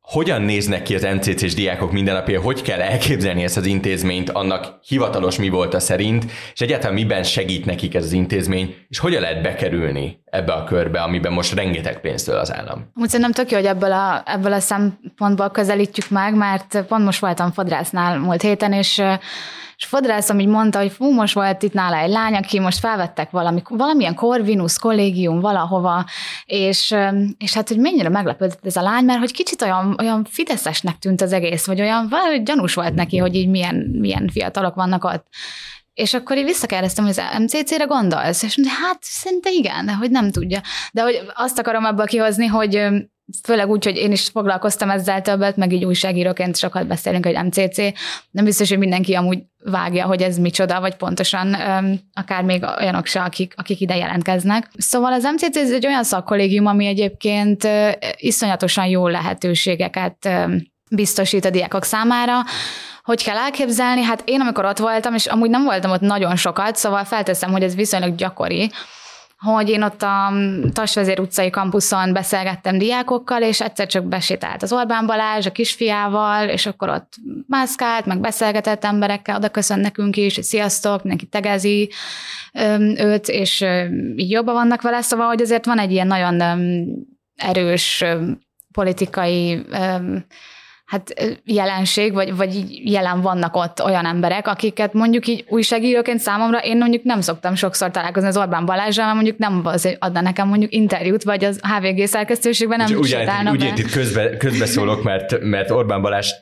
[0.00, 5.38] Hogyan néznek ki az MCC-s diákok mindennapja, hogy kell elképzelni ezt az intézményt, annak hivatalos
[5.38, 9.42] mi volt a szerint, és egyáltalán miben segít nekik ez az intézmény, és hogyan lehet
[9.42, 12.90] bekerülni ebbe a körbe, amiben most rengeteg pénztől az állam.
[12.94, 17.20] Úgy szerintem tök jó, hogy ebből a, ebből a szempontból közelítjük meg, mert pont most
[17.20, 19.02] voltam fodrásznál múlt héten, és
[19.78, 23.30] és fodrászom így mondta, hogy fú, most volt itt nála egy lány, aki most felvettek
[23.30, 26.04] valami, valamilyen Corvinus kollégium valahova,
[26.44, 26.94] és,
[27.38, 31.20] és hát, hogy mennyire meglepődött ez a lány, mert hogy kicsit olyan, olyan fideszesnek tűnt
[31.20, 35.26] az egész, vagy olyan valahogy gyanús volt neki, hogy így milyen, milyen fiatalok vannak ott.
[35.94, 38.42] És akkor én visszakérdeztem, hogy az MCC-re gondolsz?
[38.42, 40.60] És mondta, hát szerintem igen, de hogy nem tudja.
[40.92, 42.88] De hogy azt akarom ebből kihozni, hogy
[43.44, 47.76] főleg úgy, hogy én is foglalkoztam ezzel többet, meg így újságíróként sokat beszélünk, hogy MCC.
[48.30, 51.56] Nem biztos, hogy mindenki amúgy vágja, hogy ez micsoda, vagy pontosan
[52.12, 54.70] akár még olyanok se, akik, akik ide jelentkeznek.
[54.78, 57.68] Szóval az MCC ez egy olyan szakkollégium, ami egyébként
[58.16, 60.28] iszonyatosan jó lehetőségeket
[60.90, 62.34] biztosít a diákok számára,
[63.02, 64.02] hogy kell elképzelni?
[64.02, 67.62] Hát én, amikor ott voltam, és amúgy nem voltam ott nagyon sokat, szóval felteszem, hogy
[67.62, 68.70] ez viszonylag gyakori,
[69.38, 70.32] hogy én ott a
[70.72, 76.66] Tasvezér utcai kampuszon beszélgettem diákokkal, és egyszer csak besétált az Orbán Balázs a kisfiával, és
[76.66, 77.12] akkor ott
[77.46, 81.90] mászkált, meg beszélgetett emberekkel, oda köszön nekünk is, hogy sziasztok, mindenki tegezi
[82.96, 83.64] őt, és
[84.16, 86.42] így jobban vannak vele, szóval, hogy azért van egy ilyen nagyon
[87.36, 88.04] erős
[88.72, 89.66] politikai
[90.88, 96.76] hát jelenség, vagy, vagy jelen vannak ott olyan emberek, akiket mondjuk így újságíróként számomra én
[96.76, 100.72] mondjuk nem szoktam sokszor találkozni az Orbán Balázsral, mert mondjuk nem az, adna nekem mondjuk
[100.72, 106.02] interjút, vagy az HVG szerkesztőségben nem úgy, úgy, úgy itt közbe, közbeszólok, mert, mert Orbán
[106.02, 106.32] Balázs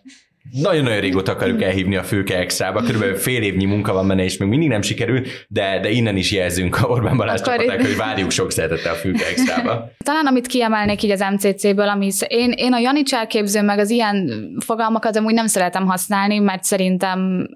[0.52, 4.48] nagyon-nagyon régóta akarjuk elhívni a Főke Extrába, körülbelül fél évnyi munka van benne, és még
[4.48, 8.52] mindig nem sikerül, de, de innen is jelzünk a Orbán Balázs csapaták, hogy várjuk sok
[8.52, 9.90] szeretettel a Főke Extrába.
[10.04, 14.30] Talán amit kiemelnék így az MCC-ből, ami én, én a Janics elképző, meg az ilyen
[14.64, 17.48] fogalmakat amúgy nem szeretem használni, mert szerintem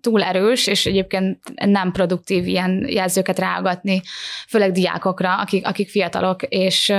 [0.00, 4.02] túl erős, és egyébként nem produktív ilyen jelzőket rágatni,
[4.48, 6.92] főleg diákokra, akik, akik fiatalok, és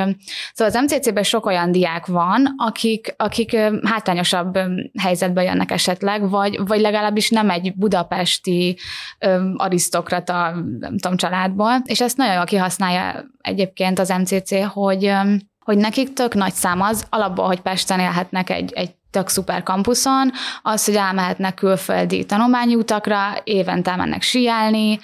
[0.53, 4.59] szóval az MCC-ben sok olyan diák van, akik, akik uh, hátrányosabb
[4.99, 8.77] helyzetben jönnek esetleg, vagy, vagy legalábbis nem egy budapesti
[9.19, 15.13] ö, arisztokrata, nem tudom, családból, és ezt nagyon jól kihasználja egyébként az MCC, hogy,
[15.59, 20.31] hogy nekik tök nagy szám az, alapból, hogy Pesten élhetnek egy, egy tök szuper kampuszon,
[20.61, 24.99] az, hogy elmehetnek külföldi tanulmányi utakra, évente mennek síelni,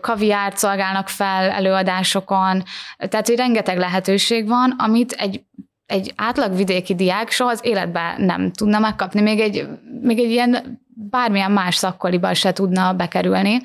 [0.00, 2.62] kaviárt szolgálnak fel előadásokon,
[2.96, 5.42] tehát, hogy rengeteg lehetőség van, amit egy
[5.88, 9.68] egy átlag vidéki diák soha az életben nem tudna megkapni, még egy,
[10.00, 13.60] még egy ilyen bármilyen más szakkoliban se tudna bekerülni.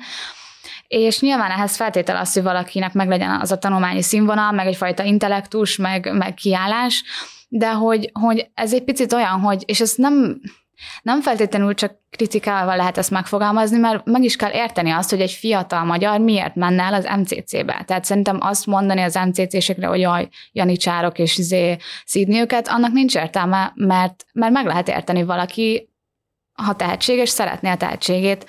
[0.88, 5.02] És nyilván ehhez feltétel az, hogy valakinek meg legyen az a tanulmányi színvonal, meg egyfajta
[5.02, 7.04] intellektus, meg, meg kiállás,
[7.48, 10.40] de hogy, hogy ez egy picit olyan, hogy, és ez nem,
[11.02, 15.30] nem feltétlenül csak kritikával lehet ezt megfogalmazni, mert meg is kell érteni azt, hogy egy
[15.30, 17.82] fiatal magyar miért menne el az MCC-be.
[17.86, 23.14] Tehát szerintem azt mondani az MCC-sekre, hogy jaj, janicsárok és izé szídni őket, annak nincs
[23.14, 25.88] értelme, mert, mert meg lehet érteni valaki,
[26.52, 28.46] ha tehetséges, szeretné a tehetségét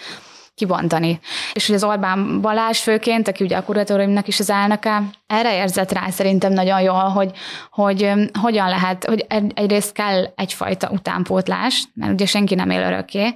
[0.55, 1.19] kibontani.
[1.53, 5.91] És hogy az Orbán Balázs főként, aki ugye a kuratóriumnak is az elnöke, erre érzett
[5.91, 7.31] rá szerintem nagyon jól, hogy,
[7.69, 13.33] hogy hogyan lehet, hogy egyrészt kell egyfajta utánpótlás, mert ugye senki nem él örökké,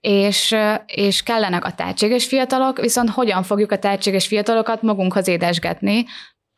[0.00, 6.04] és, és kellenek a tehetséges fiatalok, viszont hogyan fogjuk a tehetséges fiatalokat magunkhoz édesgetni,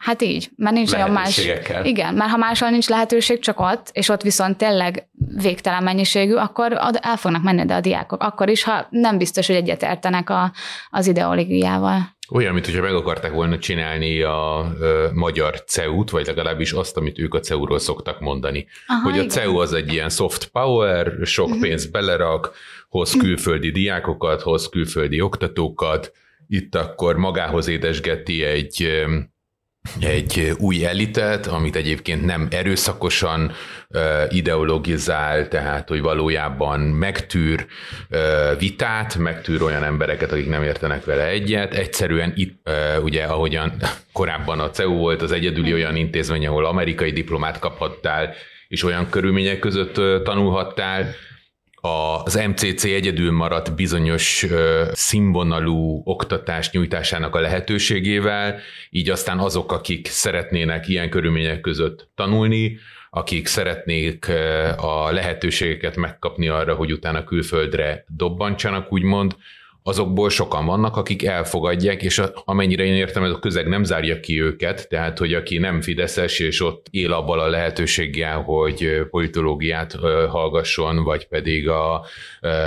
[0.01, 1.49] Hát így, mert nincs olyan más.
[1.83, 5.09] Igen, mert ha máshol nincs lehetőség, csak ott, és ott viszont tényleg
[5.43, 8.23] végtelen mennyiségű, akkor el fognak menni de a diákok.
[8.23, 10.53] Akkor is, ha nem biztos, hogy egyetértenek a,
[10.91, 12.19] az ideológiával.
[12.31, 17.19] Olyan, mint hogyha meg akarták volna csinálni a ö, magyar CEU-t, vagy legalábbis azt, amit
[17.19, 18.67] ők a CEU-ról szoktak mondani.
[18.87, 19.29] Aha, hogy a igen.
[19.29, 21.61] CEU az egy ilyen soft power, sok uh-huh.
[21.61, 22.53] pénzt belerak,
[22.89, 26.13] hoz külföldi diákokat, hoz külföldi oktatókat,
[26.49, 29.05] itt akkor magához édesgeti egy
[30.01, 33.53] egy új elitet, amit egyébként nem erőszakosan
[34.29, 37.67] ideologizál, tehát hogy valójában megtűr
[38.59, 41.75] vitát, megtűr olyan embereket, akik nem értenek vele egyet.
[41.75, 42.71] Egyszerűen itt,
[43.03, 43.73] ugye ahogyan
[44.13, 48.35] korábban a CEU volt az egyedüli olyan intézmény, ahol amerikai diplomát kaphattál,
[48.69, 51.15] és olyan körülmények között tanulhattál,
[51.81, 54.47] az MCC egyedül maradt bizonyos
[54.93, 58.59] színvonalú oktatás nyújtásának a lehetőségével,
[58.91, 62.79] így aztán azok, akik szeretnének ilyen körülmények között tanulni,
[63.11, 64.29] akik szeretnék
[64.77, 69.37] a lehetőségeket megkapni arra, hogy utána külföldre dobbantsanak, úgymond,
[69.91, 74.43] azokból sokan vannak, akik elfogadják, és amennyire én értem, ez a közeg nem zárja ki
[74.43, 79.93] őket, tehát, hogy aki nem Fideszes, és ott él abban a lehetőséggel, hogy politológiát
[80.29, 82.07] hallgasson, vagy pedig a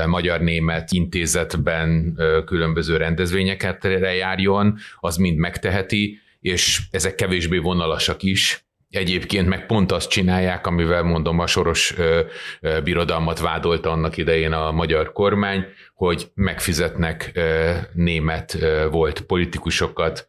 [0.06, 9.66] Magyar-Német Intézetben különböző rendezvényeket járjon, az mind megteheti, és ezek kevésbé vonalasak is, Egyébként meg
[9.66, 12.20] pont azt csinálják, amivel mondom a soros ö,
[12.62, 15.66] ö, birodalmat vádolta annak idején a magyar kormány,
[16.04, 17.40] hogy megfizetnek
[17.94, 18.58] német
[18.92, 20.28] volt politikusokat,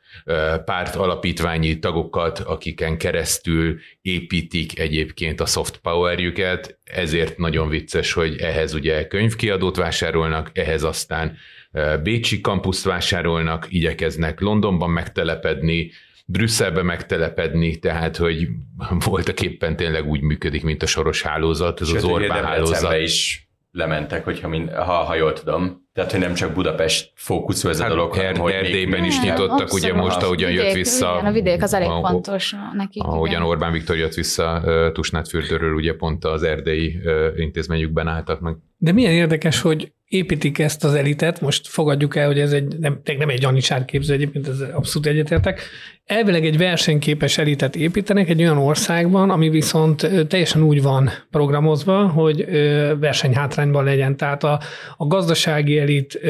[0.65, 8.75] párt alapítványi tagokat, akiken keresztül építik egyébként a soft powerjüket, ezért nagyon vicces, hogy ehhez
[8.75, 11.37] ugye könyvkiadót vásárolnak, ehhez aztán
[12.03, 15.91] Bécsi kampuszt vásárolnak, igyekeznek Londonban megtelepedni,
[16.27, 18.49] Brüsszelbe megtelepedni, tehát hogy
[19.05, 22.99] voltak éppen tényleg úgy működik, mint a soros hálózat, ez Sőt, az Orbán hálózat.
[22.99, 23.44] is
[23.75, 25.83] lementek, hogyha mind, ha, ha jól tudom.
[25.93, 29.09] Tehát, hogy nem csak Budapest fókuszú ez hát a dolog, hanem, hogy Erdélyben még...
[29.09, 29.85] is nyitottak, abszolút.
[29.85, 31.13] ugye most, ahogyan vidék, jött vissza.
[31.15, 33.03] Igen, a vidék az elég a, fontos nekik.
[33.03, 33.43] Ahogyan igen.
[33.43, 36.99] Orbán Viktor jött vissza Tusnádfürdőről, ugye pont az erdélyi
[37.37, 38.57] intézményükben álltak meg.
[38.77, 43.01] De milyen érdekes, hogy építik ezt az elitet, most fogadjuk el, hogy ez egy, nem,
[43.19, 45.61] nem egy Janicsár képző egyébként, ez abszolút egyetértek,
[46.05, 52.47] elvileg egy versenyképes elitet építenek egy olyan országban, ami viszont teljesen úgy van programozva, hogy
[53.01, 54.17] versenyhátrányban legyen.
[54.17, 54.61] Tehát a,
[54.97, 56.21] a gazdasági elit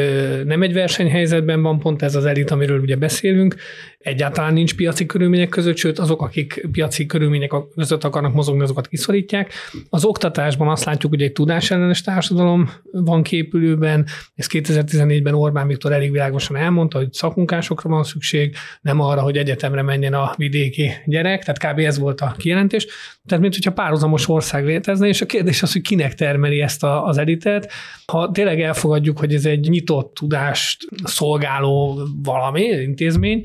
[0.44, 3.54] nem egy versenyhelyzetben van, pont ez az elit, amiről ugye beszélünk,
[4.04, 9.52] egyáltalán nincs piaci körülmények között, sőt azok, akik piaci körülmények között akarnak mozogni, azokat kiszorítják.
[9.88, 16.10] Az oktatásban azt látjuk, hogy egy tudásellenes társadalom van képülőben, ez 2014-ben Orbán Viktor elég
[16.10, 21.74] világosan elmondta, hogy szakmunkásokra van szükség, nem arra, hogy egyetemre menjen a vidéki gyerek, tehát
[21.74, 21.78] kb.
[21.78, 22.86] ez volt a kijelentés.
[23.26, 27.06] Tehát, mint hogyha párhuzamos ország létezne, és a kérdés az, hogy kinek termeli ezt a,
[27.06, 27.72] az editet.
[28.06, 33.44] Ha tényleg elfogadjuk, hogy ez egy nyitott tudást szolgáló valami, intézmény,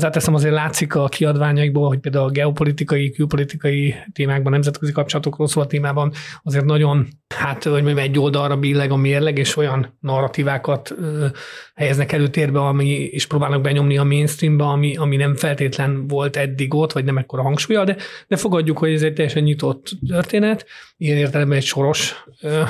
[0.00, 5.66] hozzáteszem azért látszik a kiadványaikból, hogy például a geopolitikai, külpolitikai témákban, nemzetközi kapcsolatokról szól a
[5.66, 11.26] témában azért nagyon, hát hogy mondjam, egy oldalra billeg a mérleg, és olyan narratívákat ö,
[11.74, 16.92] helyeznek előtérbe, ami, és próbálnak benyomni a mainstreambe, ami, ami nem feltétlen volt eddig ott,
[16.92, 17.96] vagy nem ekkora hangsúlya, de,
[18.28, 22.62] de fogadjuk, hogy ez egy teljesen nyitott történet, ilyen értelemben egy soros ö,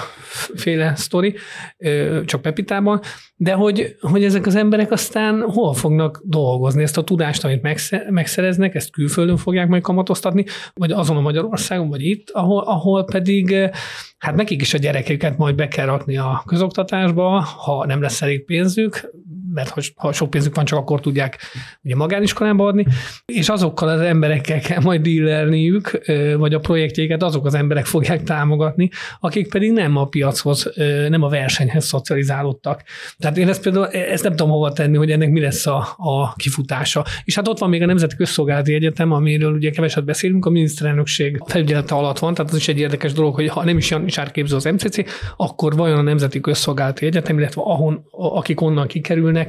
[0.54, 1.34] féle sztori,
[1.78, 3.00] ö, csak Pepitában,
[3.42, 7.62] de hogy, hogy ezek az emberek aztán hol fognak dolgozni, ezt a tudást, amit
[8.10, 13.70] megszereznek, ezt külföldön fogják majd kamatoztatni, vagy azon a Magyarországon, vagy itt, ahol, ahol pedig
[14.18, 18.44] hát nekik is a gyerekeket majd be kell rakni a közoktatásba, ha nem lesz elég
[18.44, 19.10] pénzük,
[19.54, 21.38] mert ha sok pénzük van, csak akkor tudják
[21.82, 22.86] ugye magániskolába adni,
[23.26, 26.00] és azokkal az emberekkel kell majd dílelniük,
[26.36, 30.72] vagy a projektjéket azok az emberek fogják támogatni, akik pedig nem a piachoz,
[31.08, 32.82] nem a versenyhez szocializálódtak.
[33.18, 36.34] Tehát én ezt például ezt nem tudom hova tenni, hogy ennek mi lesz a, a
[36.34, 37.04] kifutása.
[37.24, 41.42] És hát ott van még a Nemzeti Közszolgálati Egyetem, amiről ugye keveset beszélünk, a miniszterelnökség
[41.46, 44.56] felügyelete alatt van, tehát az is egy érdekes dolog, hogy ha nem is is árképző
[44.56, 45.04] az MCC,
[45.36, 49.39] akkor vajon a Nemzeti Közszolgálati Egyetem, illetve ahon, akik onnan kikerülnek,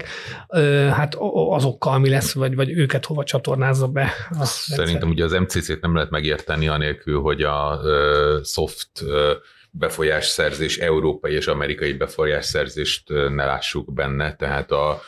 [0.91, 1.15] hát
[1.49, 4.12] azokkal mi lesz, vagy, vagy őket hova csatornázza be.
[4.43, 7.80] Szerintem ugye az MCC-t nem lehet megérteni anélkül, hogy a
[8.43, 8.89] soft
[9.71, 15.01] befolyásszerzés, európai és amerikai befolyásszerzést ne lássuk benne, tehát a,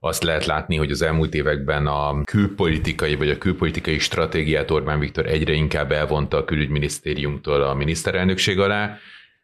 [0.00, 5.26] azt lehet látni, hogy az elmúlt években a külpolitikai vagy a külpolitikai stratégiát Orbán Viktor
[5.26, 8.98] egyre inkább elvonta a külügyminisztériumtól a miniszterelnökség alá.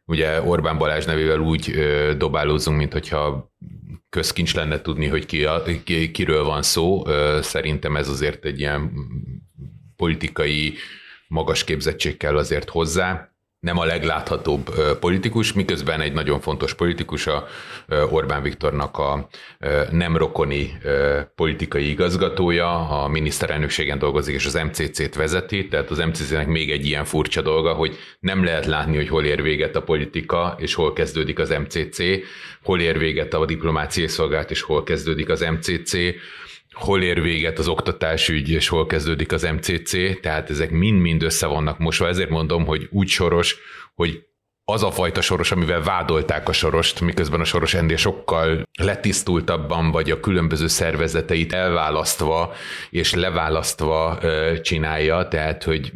[0.07, 3.53] Ugye Orbán Balázs nevével úgy ö, dobálózunk, mint hogyha
[4.09, 7.03] közkincs lenne tudni, hogy ki, a, ki, kiről van szó.
[7.41, 8.93] Szerintem ez azért egy ilyen
[9.97, 10.75] politikai
[11.29, 13.36] magas képzettség kell azért hozzá
[13.67, 17.47] nem a legláthatóbb politikus, miközben egy nagyon fontos politikus a
[18.11, 19.29] Orbán Viktornak a
[19.91, 20.73] nem rokoni
[21.35, 27.05] politikai igazgatója, a miniszterelnökségen dolgozik, és az MCC-t vezeti, tehát az MCC-nek még egy ilyen
[27.05, 31.39] furcsa dolga, hogy nem lehet látni, hogy hol ér véget a politika, és hol kezdődik
[31.39, 31.99] az MCC,
[32.63, 35.97] hol ér véget a diplomáciai szolgálat, és hol kezdődik az MCC,
[36.77, 41.79] hol ér véget az oktatásügy, és hol kezdődik az MCC, tehát ezek mind-mind össze vannak
[41.79, 43.57] mosva, ezért mondom, hogy úgy soros,
[43.95, 44.25] hogy
[44.65, 50.11] az a fajta soros, amivel vádolták a sorost, miközben a soros ennél sokkal letisztultabban, vagy
[50.11, 52.53] a különböző szervezeteit elválasztva
[52.91, 54.19] és leválasztva
[54.63, 55.93] csinálja, tehát hogy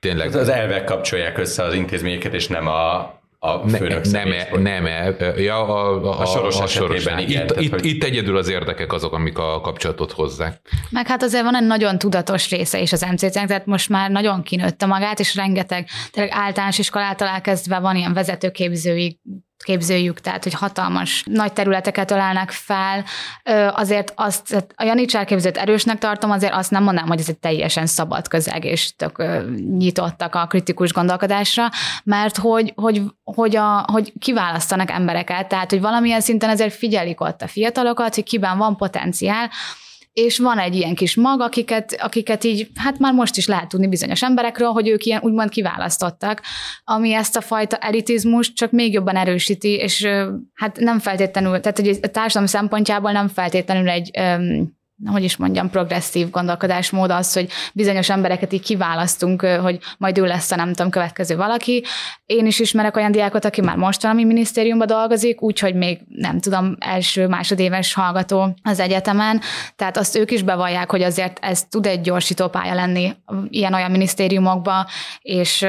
[0.00, 0.34] tényleg...
[0.34, 3.12] Az elvek kapcsolják össze az intézményeket, és nem a
[3.44, 4.86] a főnök ne, nem, nem,
[5.36, 7.18] ja, a, a, a soros, a soros igen.
[7.18, 7.84] Itt, tehát, itt, hogy...
[7.84, 10.60] itt egyedül az érdekek azok, amik a kapcsolatot hozzák.
[10.90, 14.42] Meg hát azért van egy nagyon tudatos része is az MCC-nek, tehát most már nagyon
[14.42, 19.20] kinőtte magát, és rengeteg tényleg általános iskolától elkezdve van ilyen vezetőképzői
[19.64, 23.04] képzőjük, tehát hogy hatalmas nagy területeket ölelnek fel.
[23.74, 27.86] Azért azt, a Janicsár képzőt erősnek tartom, azért azt nem mondanám, hogy ez egy teljesen
[27.86, 29.24] szabad közeg, és tök
[29.78, 31.68] nyitottak a kritikus gondolkodásra,
[32.04, 37.42] mert hogy, hogy, hogy, a, hogy kiválasztanak embereket, tehát hogy valamilyen szinten ezért figyelik ott
[37.42, 39.50] a fiatalokat, hogy kiben van potenciál,
[40.14, 43.88] és van egy ilyen kis mag, akiket, akiket így, hát már most is lehet tudni
[43.88, 46.42] bizonyos emberekről, hogy ők ilyen úgymond kiválasztottak,
[46.84, 50.08] ami ezt a fajta elitizmus csak még jobban erősíti, és
[50.54, 54.10] hát nem feltétlenül, tehát hogy a társadalom szempontjából nem feltétlenül egy
[55.06, 60.50] hogy is mondjam, progresszív gondolkodásmód az, hogy bizonyos embereket így kiválasztunk, hogy majd ő lesz
[60.50, 61.84] a nem tudom, következő valaki.
[62.26, 66.76] Én is ismerek olyan diákot, aki már most valami minisztériumban dolgozik, úgyhogy még nem tudom,
[66.78, 69.40] első, másodéves hallgató az egyetemen,
[69.76, 73.16] tehát azt ők is bevallják, hogy azért ez tud egy gyorsító pálya lenni
[73.48, 74.86] ilyen-olyan minisztériumokba,
[75.22, 75.66] és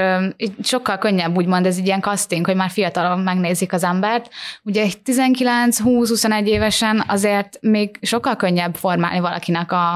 [0.63, 4.29] sokkal könnyebb úgymond ez egy ilyen casting, hogy már fiatalon megnézik az embert.
[4.63, 9.93] Ugye 19-20-21 évesen azért még sokkal könnyebb formálni valakinek a,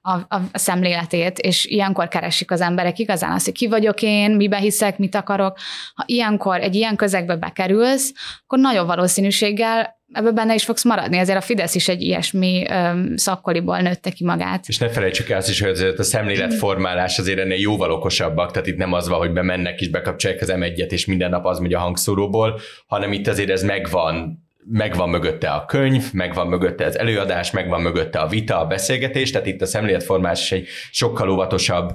[0.00, 4.56] a, a szemléletét, és ilyenkor keresik az emberek igazán azt, hogy ki vagyok én, mibe
[4.56, 5.58] hiszek, mit akarok.
[5.94, 8.12] Ha ilyenkor egy ilyen közegbe bekerülsz,
[8.44, 11.18] akkor nagyobb valószínűséggel ebben benne is fogsz maradni.
[11.18, 14.68] Ezért a Fidesz is egy ilyesmi öm, szakkoliból nőtte ki magát.
[14.68, 18.76] És ne felejtsük el azt is, hogy a szemléletformálás azért ennél jóval okosabbak, tehát itt
[18.76, 21.78] nem az van, hogy bemennek és bekapcsolják az M1-et, és minden nap az megy a
[21.78, 27.80] hangszóróból, hanem itt azért ez megvan megvan mögötte a könyv, megvan mögötte az előadás, megvan
[27.80, 31.90] mögötte a vita, a beszélgetés, tehát itt a szemléletformás is egy sokkal óvatosabb,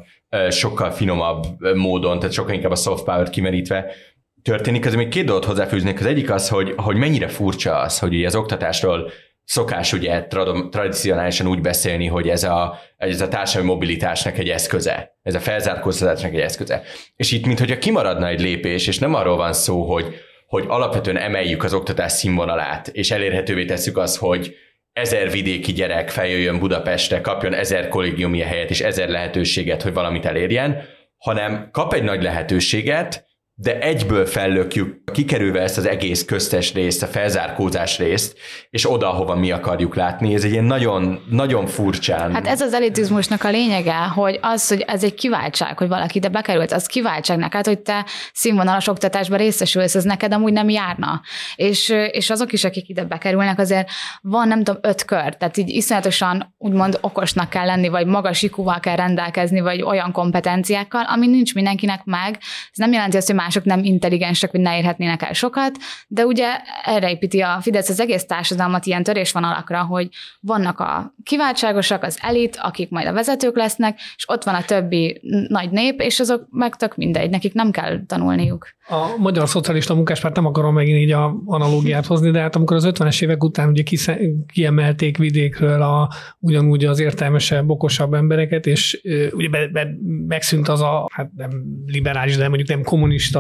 [0.50, 1.44] sokkal finomabb
[1.76, 3.92] módon, tehát sokkal inkább a soft power-t kimerítve
[4.42, 4.86] történik.
[4.86, 6.00] Az még két dolgot hozzáfűznék.
[6.00, 9.12] Az egyik az, hogy, hogy mennyire furcsa az, hogy az oktatásról
[9.44, 10.28] szokás ugye
[10.72, 16.34] tradicionálisan úgy beszélni, hogy ez a, ez a társadalmi mobilitásnak egy eszköze, ez a felzárkóztatásnak
[16.34, 16.82] egy eszköze.
[17.16, 20.16] És itt, mintha kimaradna egy lépés, és nem arról van szó, hogy,
[20.48, 24.56] hogy alapvetően emeljük az oktatás színvonalát, és elérhetővé tesszük azt, hogy
[24.94, 30.82] ezer vidéki gyerek feljöjjön Budapestre, kapjon ezer kollégiumi helyet és ezer lehetőséget, hogy valamit elérjen,
[31.18, 33.26] hanem kap egy nagy lehetőséget,
[33.60, 38.38] de egyből fellökjük, kikerülve ezt az egész köztes részt, a felzárkózás részt,
[38.70, 40.34] és oda, ahova mi akarjuk látni.
[40.34, 42.34] Ez egy ilyen nagyon, nagyon furcsán.
[42.34, 46.30] Hát ez az elitizmusnak a lényege, hogy az, hogy ez egy kiváltság, hogy valaki ide
[46.30, 51.22] bekerült, az kiváltság neked, hogy te színvonalas oktatásban részesülsz, ez neked amúgy nem járna.
[51.56, 53.90] És, és azok is, akik ide bekerülnek, azért
[54.22, 58.80] van, nem tudom, öt kör, tehát így iszonyatosan úgymond okosnak kell lenni, vagy magas ikúval
[58.80, 62.38] kell rendelkezni, vagy olyan kompetenciákkal, ami nincs mindenkinek meg.
[62.72, 65.78] Ez nem jelenti azt, hogy mások nem intelligensek, hogy ne érhetnének el sokat,
[66.08, 66.48] de ugye
[66.84, 72.04] erre építi a Fidesz az egész társadalmat ilyen törés van alakra, hogy vannak a kiváltságosak,
[72.04, 76.20] az elit, akik majd a vezetők lesznek, és ott van a többi nagy nép, és
[76.20, 78.76] azok meg tök mindegy, nekik nem kell tanulniuk.
[78.90, 82.88] A Magyar Szocialista Munkáspárt nem akarom megint így a analógiát hozni, de hát amikor az
[82.88, 83.84] 50-es évek után ugye
[84.54, 89.88] kiemelték vidékről a, ugyanúgy az értelmesebb, okosabb embereket, és ugye be,
[90.28, 91.50] megszűnt az a, hát nem
[91.86, 93.37] liberális, de mondjuk nem kommunista,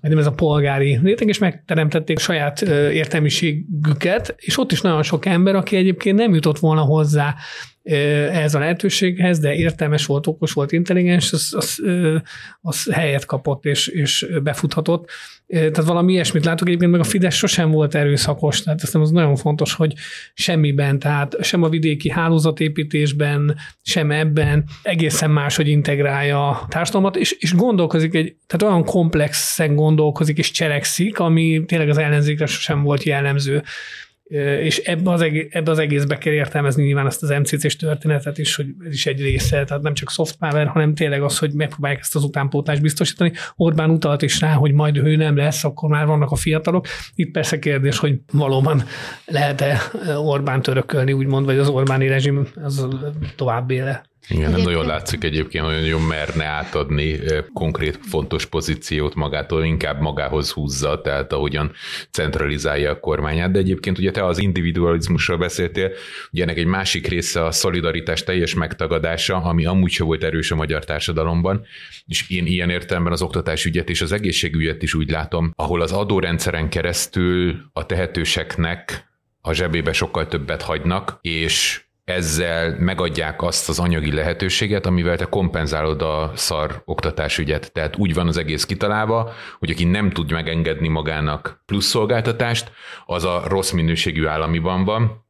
[0.00, 2.60] nem ez a polgári réteg, és megteremtették a saját
[2.92, 7.34] értelmiségüket, és ott is nagyon sok ember, aki egyébként nem jutott volna hozzá
[7.90, 11.82] ehhez a lehetőséghez, de értelmes volt, okos volt, intelligens, az, az,
[12.60, 15.10] az helyet kapott és, és befuthatott.
[15.46, 19.36] Tehát valami ilyesmit látok, egyébként meg a Fidesz sosem volt erőszakos, tehát ezt az nagyon
[19.36, 19.94] fontos, hogy
[20.34, 27.36] semmiben, tehát sem a vidéki hálózatépítésben, sem ebben egészen más, hogy integrálja a társadalmat, és,
[27.38, 33.02] és gondolkozik, egy, tehát olyan komplexen gondolkozik és cselekszik, ami tényleg az ellenzékre sosem volt
[33.02, 33.62] jellemző
[34.38, 38.56] és ebbe az, egész, ebbe az egészbe kell értelmezni nyilván ezt az MCC-s történetet is,
[38.56, 42.00] hogy ez is egy része, tehát nem csak soft power, hanem tényleg az, hogy megpróbálják
[42.00, 43.32] ezt az utánpótlást biztosítani.
[43.56, 46.86] Orbán utalt is rá, hogy majd ő nem lesz, akkor már vannak a fiatalok.
[47.14, 48.82] Itt persze kérdés, hogy valóban
[49.26, 49.80] lehet-e
[50.16, 52.88] Orbán törökölni, úgymond, vagy az Orbáni rezsim az
[53.36, 54.09] tovább éle.
[54.30, 57.20] Igen, nem nagyon látszik egyébként, hogy nagyon merne átadni
[57.52, 61.72] konkrét fontos pozíciót magától, inkább magához húzza, tehát ahogyan
[62.10, 63.50] centralizálja a kormányát.
[63.50, 65.90] De egyébként ugye te az individualizmusról beszéltél,
[66.32, 70.56] ugye ennek egy másik része a szolidaritás teljes megtagadása, ami amúgy sem volt erős a
[70.56, 71.66] magyar társadalomban,
[72.06, 76.68] és én ilyen értelemben az oktatásügyet és az egészségügyet is úgy látom, ahol az adórendszeren
[76.68, 79.08] keresztül a tehetőseknek
[79.40, 86.02] a zsebébe sokkal többet hagynak, és ezzel megadják azt az anyagi lehetőséget, amivel te kompenzálod
[86.02, 87.72] a szar oktatásügyet.
[87.72, 92.72] Tehát úgy van az egész kitalálva, hogy aki nem tud megengedni magának plusz szolgáltatást,
[93.06, 95.24] az a rossz minőségű államiban van,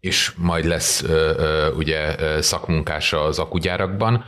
[0.00, 4.24] és majd lesz ö, ö, ugye szakmunkása az akugyárakban,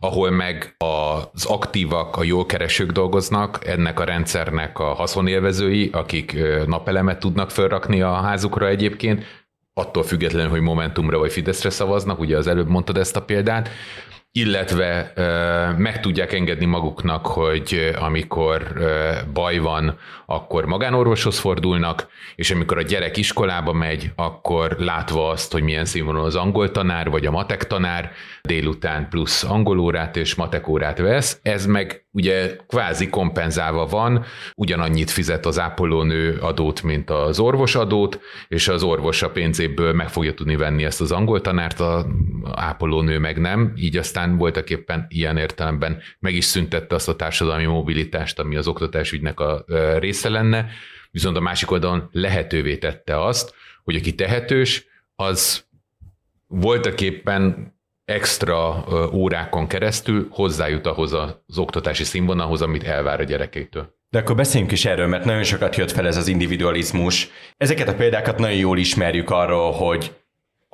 [0.00, 6.36] ahol meg az aktívak, a jól keresők dolgoznak, ennek a rendszernek a haszonélvezői, akik
[6.66, 9.24] napelemet tudnak felrakni a házukra egyébként,
[9.74, 13.68] attól függetlenül, hogy Momentumra vagy Fideszre szavaznak, ugye az előbb mondtad ezt a példát,
[14.32, 15.12] illetve
[15.78, 18.72] meg tudják engedni maguknak, hogy amikor
[19.32, 25.62] baj van, akkor magánorvoshoz fordulnak, és amikor a gyerek iskolába megy, akkor látva azt, hogy
[25.62, 28.12] milyen színvonal az angol tanár, vagy a matek tanár,
[28.42, 34.24] délután plusz angolórát és matekórát vesz, ez meg ugye kvázi kompenzálva van,
[34.54, 40.08] ugyanannyit fizet az ápolónő adót, mint az orvos adót, és az orvos a pénzéből meg
[40.08, 42.06] fogja tudni venni ezt az angol tanárt, a
[42.54, 47.64] ápolónő meg nem, így aztán voltak éppen ilyen értelemben meg is szüntette azt a társadalmi
[47.64, 49.64] mobilitást, ami az oktatásügynek a
[49.98, 50.68] része lenne,
[51.10, 53.54] viszont a másik oldalon lehetővé tette azt,
[53.84, 55.64] hogy aki tehetős, az
[56.46, 63.98] voltak éppen extra órákon keresztül hozzájut ahhoz az oktatási színvonalhoz, amit elvár a gyerekeitől.
[64.08, 67.30] De akkor beszéljünk is erről, mert nagyon sokat jött fel ez az individualizmus.
[67.56, 70.14] Ezeket a példákat nagyon jól ismerjük arról, hogy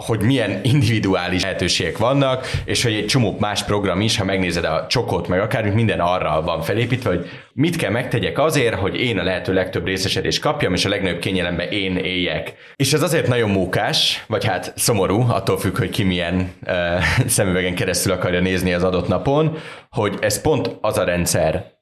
[0.05, 4.87] hogy milyen individuális lehetőségek vannak, és hogy egy csomó más program is, ha megnézed a
[4.89, 9.23] csokot, meg akár minden arra van felépítve, hogy mit kell megtegyek azért, hogy én a
[9.23, 12.55] lehető legtöbb részesedést kapjam, és a legnagyobb kényelembe én éljek.
[12.77, 17.75] És ez azért nagyon mókás, vagy hát szomorú, attól függ, hogy ki milyen uh, szemüvegen
[17.75, 19.59] keresztül akarja nézni az adott napon,
[19.91, 21.73] hogy ez pont az a rendszer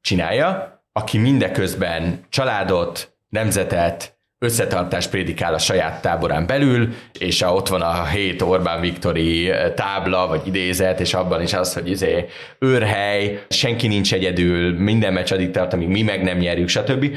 [0.00, 6.88] csinálja, aki mindeközben családot, nemzetet, összetartást prédikál a saját táborán belül,
[7.18, 11.74] és a, ott van a hét Orbán Viktori tábla, vagy idézet, és abban is az,
[11.74, 12.26] hogy izé,
[12.58, 17.16] őrhely, senki nincs egyedül, minden meccs addig tart, amíg mi meg nem nyerjük, stb.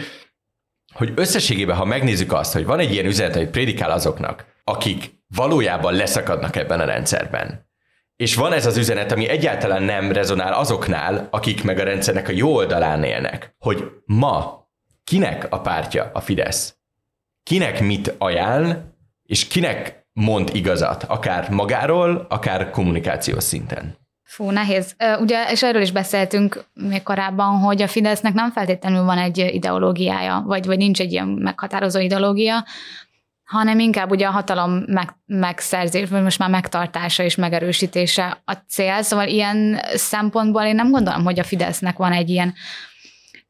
[0.93, 5.93] Hogy összességében, ha megnézzük azt, hogy van egy ilyen üzenet, amit prédikál azoknak, akik valójában
[5.93, 7.69] leszakadnak ebben a rendszerben,
[8.15, 12.31] és van ez az üzenet, ami egyáltalán nem rezonál azoknál, akik meg a rendszernek a
[12.31, 14.67] jó oldalán élnek, hogy ma
[15.03, 16.75] kinek a pártja a Fidesz,
[17.45, 18.93] kinek mit ajánl,
[19.23, 23.97] és kinek mond igazat, akár magáról, akár kommunikációs szinten.
[24.23, 24.95] Fú, nehéz.
[25.19, 30.43] Ugye, és erről is beszéltünk még korábban, hogy a Fidesznek nem feltétlenül van egy ideológiája,
[30.45, 32.65] vagy, vagy nincs egy ilyen meghatározó ideológia,
[33.43, 39.01] hanem inkább ugye a hatalom meg, megszerzés, vagy most már megtartása és megerősítése a cél.
[39.01, 42.53] Szóval ilyen szempontból én nem gondolom, hogy a Fidesznek van egy ilyen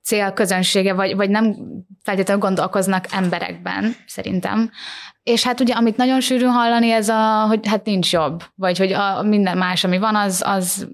[0.06, 1.56] célközönsége, vagy, vagy nem
[2.04, 4.72] feltétlenül gondolkoznak emberekben, szerintem.
[5.24, 8.94] És hát ugye, amit nagyon sűrű hallani, ez a, hogy hát nincs jobb, vagy hogy
[8.94, 10.88] a, minden más, ami van, az, az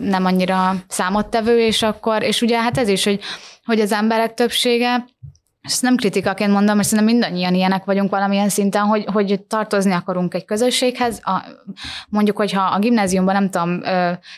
[0.00, 3.20] nem annyira számottevő, és akkor, és ugye hát ez is, hogy,
[3.64, 5.04] hogy az emberek többsége
[5.68, 10.34] ezt nem kritikaként mondom, mert szerintem mindannyian ilyenek vagyunk valamilyen szinten, hogy, hogy tartozni akarunk
[10.34, 11.20] egy közösséghez.
[11.22, 11.44] A,
[12.08, 13.80] mondjuk, hogyha a gimnáziumban nem tudom,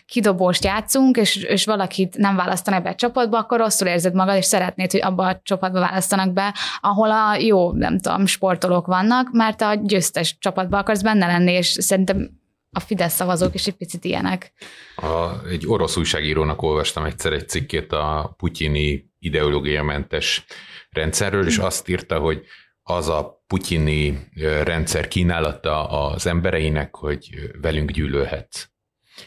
[0.07, 4.45] kidobóst játszunk, és, és valakit nem választanak be a csapatba, akkor rosszul érzed magad, és
[4.45, 9.61] szeretnéd, hogy abba a csapatba választanak be, ahol a jó, nem tudom, sportolók vannak, mert
[9.61, 12.31] a győztes csapatba akarsz benne lenni, és szerintem
[12.73, 14.53] a Fidesz szavazók is egy picit ilyenek.
[14.97, 20.45] A, egy orosz újságírónak olvastam egyszer egy cikkét a putyini ideológiamentes
[20.91, 22.45] rendszerről, és azt írta, hogy
[22.83, 24.29] az a putyini
[24.63, 28.69] rendszer kínálata az embereinek, hogy velünk gyűlölhetsz.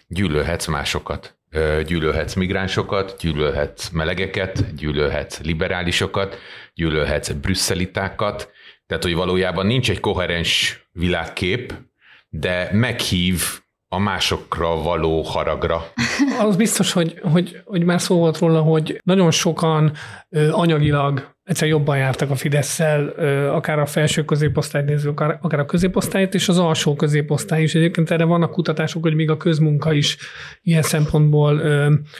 [0.07, 1.37] Gyűlölhetsz másokat.
[1.85, 6.37] Gyűlölhetsz migránsokat, gyűlölhetsz melegeket, gyűlölhetsz liberálisokat,
[6.73, 8.51] gyűlölhetsz brüsszelitákat,
[8.85, 11.73] tehát hogy valójában nincs egy koherens világkép,
[12.29, 13.43] de meghív
[13.93, 15.83] a másokra való haragra.
[16.39, 19.91] Az biztos, hogy, hogy, hogy már szó volt róla, hogy nagyon sokan
[20.29, 22.79] ö, anyagilag egyszer jobban jártak a fidesz
[23.49, 27.75] akár a felső középosztályt nézzük, akár, a középosztályt, és az alsó középosztály is.
[27.75, 30.17] Egyébként erre vannak kutatások, hogy még a közmunka is
[30.61, 31.61] ilyen szempontból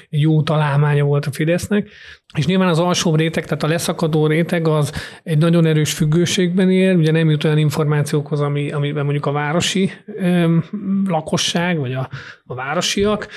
[0.10, 1.90] jó találmánya volt a Fidesznek.
[2.38, 4.92] És nyilván az alsó réteg, tehát a leszakadó réteg az
[5.24, 9.92] egy nagyon erős függőségben él, ugye nem jut olyan információkhoz, ami, amiben mondjuk a városi
[10.06, 10.58] ö,
[11.08, 12.10] lakosság, vagy a,
[12.46, 13.28] a városiak,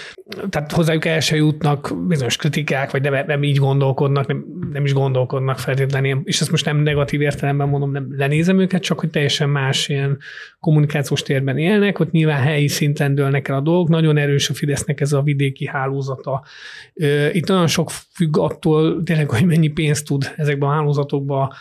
[0.48, 4.92] tehát hozzájuk el se jutnak bizonyos kritikák, vagy nem, nem így gondolkodnak, nem, nem is
[4.92, 9.48] gondolkodnak feltétlenül, és ezt most nem negatív értelemben mondom, nem lenézem őket, csak hogy teljesen
[9.48, 10.18] más ilyen
[10.60, 15.00] kommunikációs térben élnek, ott nyilván helyi szinten dőlnek el a dolgok, nagyon erős a Fidesznek
[15.00, 16.44] ez a vidéki hálózata.
[17.32, 21.54] Itt nagyon sok függ attól tényleg, hogy mennyi pénzt tud ezekben a hálózatokba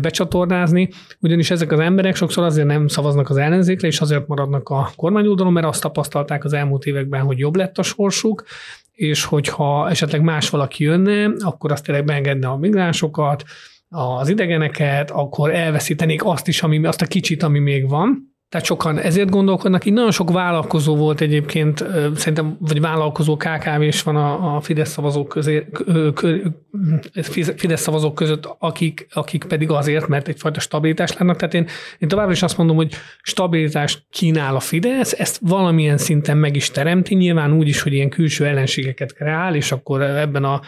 [0.00, 0.88] becsatornázni,
[1.20, 5.52] ugyanis ezek az emberek sokszor azért nem szavaznak az ellenzékre, és azért maradnak a kormányoldalon,
[5.52, 8.44] mert azt tapasztalták az elmúlt években, hogy jobb lett a sorsuk,
[8.92, 13.44] és hogyha esetleg más valaki jönne, akkor azt tényleg beengedne a migránsokat,
[13.88, 18.98] az idegeneket, akkor elveszítenék azt is, ami, azt a kicsit, ami még van, tehát sokan
[18.98, 19.84] ezért gondolkodnak.
[19.84, 21.84] Így nagyon sok vállalkozó volt egyébként,
[22.14, 25.66] szerintem, vagy vállalkozó KKV is van a, a Fidesz szavazók közé,
[27.56, 31.36] Fidesz szavazók között, akik, akik pedig azért, mert egyfajta stabilitást látnak.
[31.36, 31.66] Tehát én,
[31.98, 36.70] én továbbra is azt mondom, hogy stabilitást kínál a Fidesz, ezt valamilyen szinten meg is
[36.70, 40.60] teremti, nyilván úgy is, hogy ilyen külső ellenségeket kreál, és akkor ebben a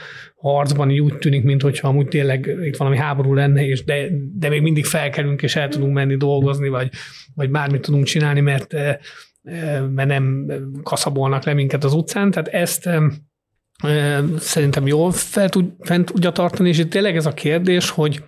[0.52, 4.62] harcban így úgy tűnik, mintha amúgy tényleg itt valami háború lenne, és de, de még
[4.62, 6.90] mindig felkelünk, és el tudunk menni dolgozni, vagy,
[7.34, 8.96] vagy bármit tudunk csinálni, mert, eh,
[9.42, 10.46] eh, mert nem
[10.82, 12.30] kaszabolnak le minket az utcán.
[12.30, 17.34] Tehát ezt eh, szerintem jól fel tud, fent tudja tartani, és itt tényleg ez a
[17.34, 18.22] kérdés, hogy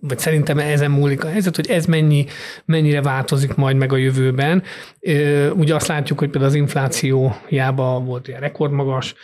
[0.00, 2.26] vagy szerintem ezen múlik a helyzet, hogy ez mennyi,
[2.64, 4.62] mennyire változik majd meg a jövőben.
[5.54, 9.14] Ugye azt látjuk, hogy például az inflációjában volt ilyen rekordmagas,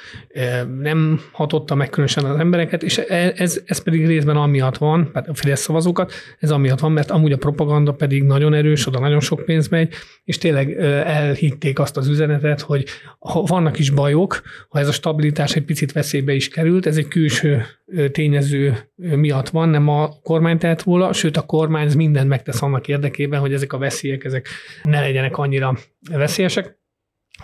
[0.81, 5.29] nem hatotta meg különösen az embereket, és e, ez, ez pedig részben amiatt van, hát
[5.29, 9.21] a Fidesz szavazókat, ez amiatt van, mert amúgy a propaganda pedig nagyon erős, oda nagyon
[9.21, 9.95] sok pénz megy,
[10.25, 10.73] és tényleg
[11.05, 12.85] elhitték azt az üzenetet, hogy
[13.19, 17.09] ha vannak is bajok, ha ez a stabilitás egy picit veszélybe is került, ez egy
[17.09, 17.65] külső
[18.13, 23.41] tényező miatt van, nem a kormány tehet róla, sőt a kormány mindent megtesz annak érdekében,
[23.41, 24.49] hogy ezek a veszélyek ezek
[24.83, 25.79] ne legyenek annyira
[26.11, 26.81] veszélyesek.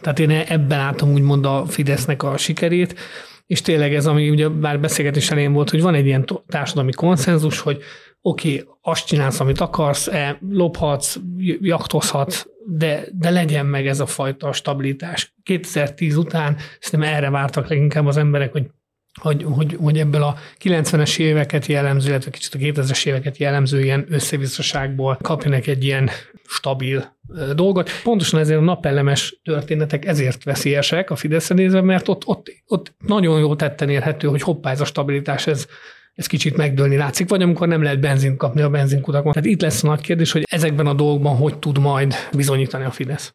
[0.01, 2.95] Tehát én ebben látom úgymond a Fidesznek a sikerét,
[3.47, 7.61] és tényleg ez, ami ugye bár beszélgetés elején volt, hogy van egy ilyen társadalmi konszenzus,
[7.61, 7.83] hogy
[8.21, 11.17] oké, okay, azt csinálsz, amit akarsz, e, lophatsz,
[11.61, 15.35] jaktozhatsz, de, de legyen meg ez a fajta stabilitás.
[15.43, 18.67] 2010 után szerintem erre vártak leginkább az emberek, hogy
[19.19, 24.07] hogy, hogy, hogy ebből a 90-es éveket jellemző, illetve kicsit a 2000-es éveket jellemző ilyen
[24.09, 26.11] összevisszaságból kapjanak egy ilyen
[26.47, 27.17] stabil
[27.55, 27.91] dolgot.
[28.03, 33.39] Pontosan ezért a napellemes történetek ezért veszélyesek a Fideszre nézve, mert ott, ott, ott nagyon
[33.39, 35.67] jól tetten érhető, hogy hoppá, ez a stabilitás, ez,
[36.15, 39.33] ez kicsit megdőlni látszik, vagy amikor nem lehet benzint kapni a benzinkutakon.
[39.33, 42.91] Tehát itt lesz a nagy kérdés, hogy ezekben a dolgokban hogy tud majd bizonyítani a
[42.91, 43.35] Fidesz.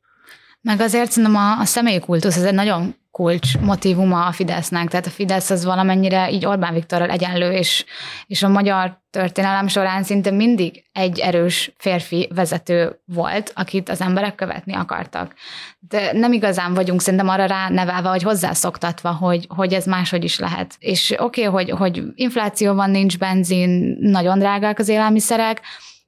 [0.61, 5.05] Meg azért szerintem a, a személyi kultusz, ez egy nagyon kulcs motivuma a Fidesznek, tehát
[5.05, 7.85] a Fidesz az valamennyire így Orbán Viktorral egyenlő, és,
[8.27, 14.35] és a magyar történelem során szinte mindig egy erős férfi vezető volt, akit az emberek
[14.35, 15.33] követni akartak.
[15.79, 20.39] De nem igazán vagyunk szerintem arra rá nevelve, vagy hozzászoktatva, hogy, hogy ez máshogy is
[20.39, 20.75] lehet.
[20.79, 25.61] És oké, okay, hogy, hogy infláció van, nincs benzin, nagyon drágák az élelmiszerek,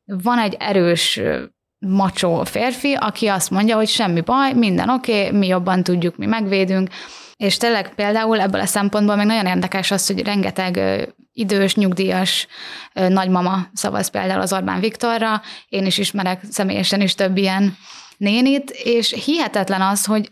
[0.06, 1.22] van egy erős
[1.80, 6.26] macsó férfi, aki azt mondja, hogy semmi baj, minden oké, okay, mi jobban tudjuk, mi
[6.26, 6.90] megvédünk,
[7.36, 10.80] és tényleg például ebből a szempontból még nagyon érdekes az, hogy rengeteg
[11.34, 12.48] idős, nyugdíjas
[12.94, 17.78] nagymama szavaz például az Orbán Viktorra, én is ismerek személyesen is több ilyen
[18.18, 20.28] nénit, és hihetetlen az, hogy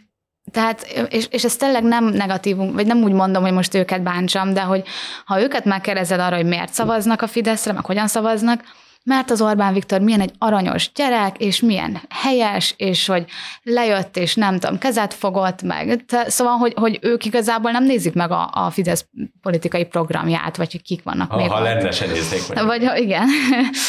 [0.51, 4.53] tehát, és, és ez tényleg nem negatívum, vagy nem úgy mondom, hogy most őket bántsam,
[4.53, 4.83] de hogy
[5.25, 8.63] ha őket megkérdezed arra, hogy miért szavaznak a Fideszre, meg hogyan szavaznak,
[9.03, 13.25] mert az Orbán Viktor milyen egy aranyos gyerek, és milyen helyes, és hogy
[13.63, 16.05] lejött, és nem tudom, kezet fogott meg.
[16.27, 19.07] Szóval, hogy, hogy ők igazából nem nézik meg a, a Fidesz
[19.41, 21.49] politikai programját, vagy hogy kik vannak ha, még.
[21.49, 22.65] Ha lenne, se néznék meg.
[22.65, 23.27] Vagy, igen.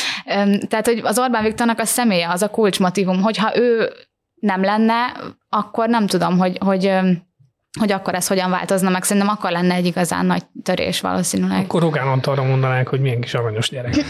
[0.69, 3.93] Tehát, hogy az Orbán Viktornak a személye az a kulcsmotivum, hogyha ő
[4.35, 5.13] nem lenne,
[5.49, 6.93] akkor nem tudom, hogy, hogy
[7.81, 9.03] hogy akkor ez hogyan változna meg.
[9.03, 11.63] Szerintem akkor lenne egy igazán nagy törés valószínűleg.
[11.63, 13.95] Akkor Rogán Antalra mondanák, hogy milyen kis aranyos gyerek.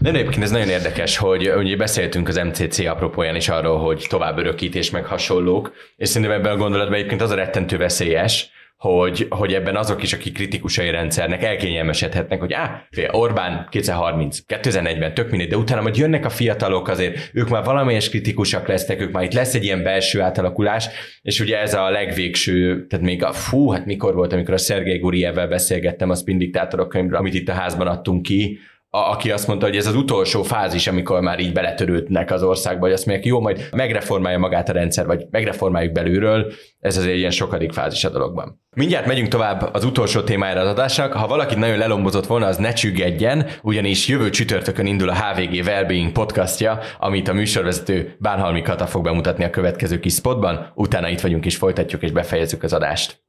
[0.00, 4.38] De egyébként ez nagyon érdekes, hogy ugye beszéltünk az MCC apropóján is arról, hogy tovább
[4.38, 9.54] örökítés meg hasonlók, és szerintem ebben a gondolatban egyébként az a rettentő veszélyes, hogy, hogy
[9.54, 15.56] ebben azok is, akik kritikusai rendszernek elkényelmesedhetnek, hogy á, Orbán 2030, 2040, tök mindegy, de
[15.56, 19.54] utána majd jönnek a fiatalok azért, ők már valamelyes kritikusak lesznek, ők már itt lesz
[19.54, 20.88] egy ilyen belső átalakulás,
[21.22, 24.98] és ugye ez a legvégső, tehát még a fú, hát mikor volt, amikor a Szergei
[24.98, 28.58] Gurievvel beszélgettem a Spin Diktátorok könyvről, amit itt a házban adtunk ki,
[28.90, 32.92] aki azt mondta, hogy ez az utolsó fázis, amikor már így beletörődnek az országba, hogy
[32.92, 37.72] azt mondják, jó, majd megreformálja magát a rendszer, vagy megreformáljuk belülről, ez azért ilyen sokadik
[37.72, 38.62] fázis a dologban.
[38.76, 41.12] Mindjárt megyünk tovább az utolsó témára az adásnak.
[41.12, 46.12] Ha valaki nagyon lelombozott volna, az ne csüggedjen, ugyanis jövő csütörtökön indul a HVG Wellbeing
[46.12, 50.72] podcastja, amit a műsorvezető Bánhalmi Kata fog bemutatni a következő kis spotban.
[50.74, 53.24] Utána itt vagyunk és folytatjuk és befejezzük az adást.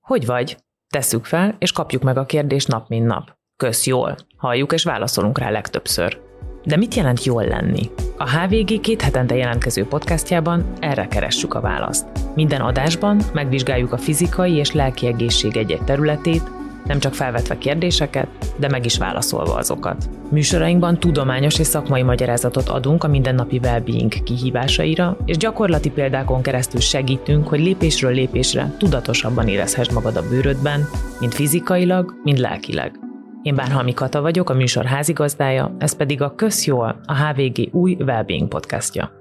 [0.00, 0.56] Hogy vagy?
[0.88, 3.42] Tesszük fel, és kapjuk meg a kérdést nap mint nap.
[3.56, 4.16] Kösz jól.
[4.36, 6.18] Halljuk és válaszolunk rá legtöbbször.
[6.64, 7.90] De mit jelent jól lenni?
[8.16, 12.06] A HVG két hetente jelentkező podcastjában erre keressük a választ.
[12.34, 16.42] Minden adásban megvizsgáljuk a fizikai és lelki egészség egy-egy területét,
[16.84, 20.10] nem csak felvetve kérdéseket, de meg is válaszolva azokat.
[20.30, 27.48] Műsorainkban tudományos és szakmai magyarázatot adunk a mindennapi well-being kihívásaira, és gyakorlati példákon keresztül segítünk,
[27.48, 30.88] hogy lépésről lépésre tudatosabban érezhess magad a bőrödben,
[31.20, 33.03] mind fizikailag, mind lelkileg.
[33.44, 38.48] Én Bárhalmi Kata vagyok, a műsor házigazdája, ez pedig a Közjól, a HVG új Wellbeing
[38.48, 39.12] podcastja.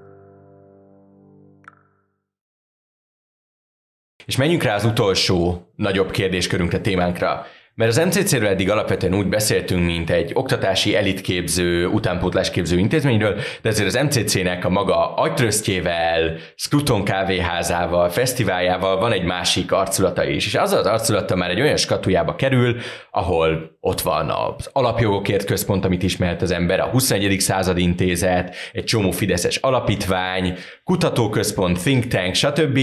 [4.25, 7.45] És menjünk rá az utolsó nagyobb kérdéskörünkre, témánkra.
[7.75, 13.87] Mert az MCC-ről eddig alapvetően úgy beszéltünk, mint egy oktatási elitképző, utánpótlásképző intézményről, de ezért
[13.87, 20.45] az MCC-nek a maga agytröztjével, Scruton kávéházával, fesztiváljával van egy másik arculata is.
[20.45, 22.75] És az az arculata már egy olyan skatujába kerül,
[23.11, 27.39] ahol ott van az alapjogokért központ, amit ismert az ember, a 21.
[27.39, 32.79] század intézet, egy csomó fideszes alapítvány, kutatóközpont, think tank, stb.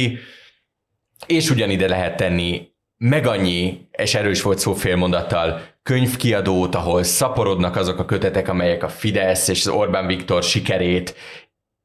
[1.26, 2.69] És ugyanide lehet tenni
[3.04, 8.88] meg annyi, és erős volt szó félmondattal, könyvkiadót, ahol szaporodnak azok a kötetek, amelyek a
[8.88, 11.14] Fidesz és az Orbán Viktor sikerét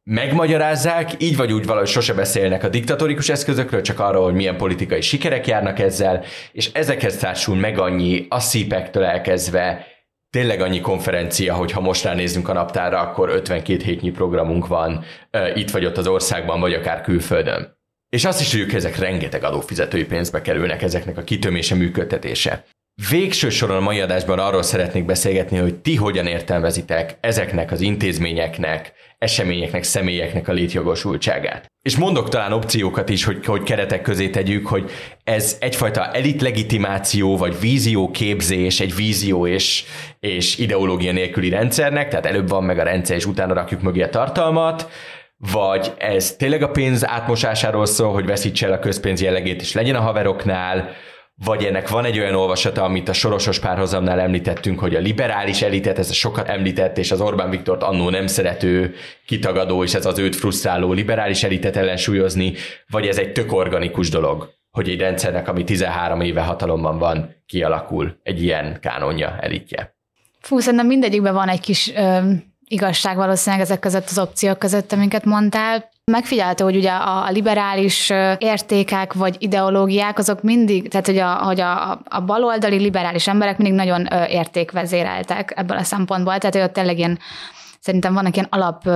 [0.04, 5.02] megmagyarázzák, így vagy úgy valahogy sose beszélnek a diktatórikus eszközökről, csak arról, hogy milyen politikai
[5.02, 9.86] sikerek járnak ezzel, és ezekhez társul meg annyi a szípektől elkezdve,
[10.30, 15.04] tényleg annyi konferencia, hogy ha most ránézzünk a naptára, akkor 52 hétnyi programunk van
[15.54, 17.84] itt vagy ott az országban, vagy akár külföldön.
[18.16, 22.66] És azt is tudjuk, hogy ezek rengeteg adófizetői pénzbe kerülnek ezeknek a kitömése, működtetése.
[23.10, 28.94] Végső soron a mai adásban arról szeretnék beszélgetni, hogy ti hogyan értelmezitek ezeknek az intézményeknek,
[29.18, 31.66] eseményeknek, személyeknek a létjogosultságát.
[31.82, 34.92] És mondok talán opciókat is, hogy, hogy keretek közé tegyük, hogy
[35.24, 39.84] ez egyfajta elit legitimáció, vagy vízió képzés, egy vízió és,
[40.20, 44.10] és ideológia nélküli rendszernek, tehát előbb van meg a rendszer, és utána rakjuk mögé a
[44.10, 44.90] tartalmat,
[45.38, 49.96] vagy ez tényleg a pénz átmosásáról szól, hogy veszítse el a közpénz jellegét, és legyen
[49.96, 50.90] a haveroknál,
[51.44, 56.00] vagy ennek van egy olyan olvasata, amit a sorosos párhozamnál említettünk, hogy a liberális elitet,
[56.00, 58.94] ez a sokat említett, és az Orbán Viktort annó nem szerető,
[59.26, 62.54] kitagadó, és ez az őt frusztráló liberális elitet ellensúlyozni,
[62.88, 68.20] vagy ez egy tök organikus dolog, hogy egy rendszernek, ami 13 éve hatalomban van, kialakul
[68.24, 69.96] egy ilyen kánonja, elitje.
[70.40, 72.20] Fú, szerintem mindegyikben van egy kis ö,
[72.68, 75.90] igazság valószínűleg ezek között az opciók között, amiket mondtál.
[76.12, 81.92] Megfigyelhető, hogy ugye a liberális értékek vagy ideológiák azok mindig, tehát hogy a, hogy a,
[82.10, 87.20] a baloldali liberális emberek mindig nagyon értékvezéreltek ebből a szempontból, tehát hogy ott tényleg ilyen,
[87.80, 88.90] szerintem vannak ilyen alap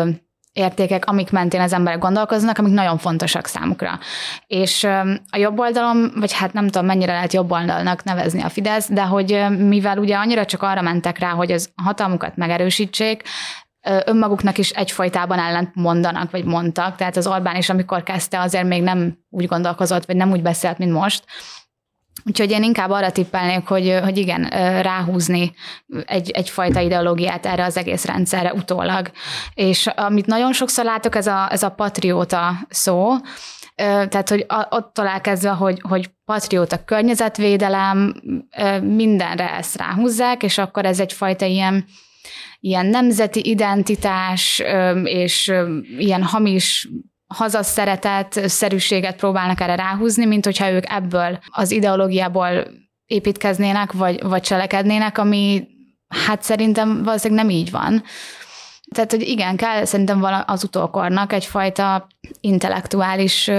[0.52, 4.00] értékek, amik mentén az emberek gondolkoznak, amik nagyon fontosak számukra.
[4.48, 4.84] És
[5.30, 9.04] a jobb oldalon, vagy hát nem tudom, mennyire lehet jobb oldalnak nevezni a Fidesz, de
[9.04, 13.24] hogy mivel ugye annyira csak arra mentek rá, hogy az hatalmukat megerősítsék,
[14.06, 16.96] önmaguknak is egyfajtában ellent mondanak, vagy mondtak.
[16.96, 20.78] Tehát az Orbán is, amikor kezdte, azért még nem úgy gondolkozott, vagy nem úgy beszélt,
[20.78, 21.24] mint most.
[22.26, 24.44] Úgyhogy én inkább arra tippelnék, hogy, hogy igen,
[24.82, 25.54] ráhúzni
[26.06, 29.12] egy, egyfajta ideológiát erre az egész rendszerre utólag.
[29.54, 33.16] És amit nagyon sokszor látok, ez a, ez a patrióta szó,
[33.76, 38.22] tehát, hogy attól elkezdve, hogy, hogy patrióta környezetvédelem,
[38.82, 41.86] mindenre ezt ráhúzzák, és akkor ez egyfajta ilyen,
[42.60, 44.62] ilyen nemzeti identitás
[45.04, 45.54] és
[45.98, 46.90] ilyen hamis
[47.36, 52.68] hazaszeretet, szerűséget próbálnak erre ráhúzni, mint hogyha ők ebből az ideológiából
[53.06, 55.68] építkeznének, vagy, vagy cselekednének, ami
[56.26, 58.04] hát szerintem valószínűleg nem így van.
[58.96, 62.08] Tehát, hogy igen, kell szerintem az utókornak egyfajta
[62.42, 63.52] intellektuális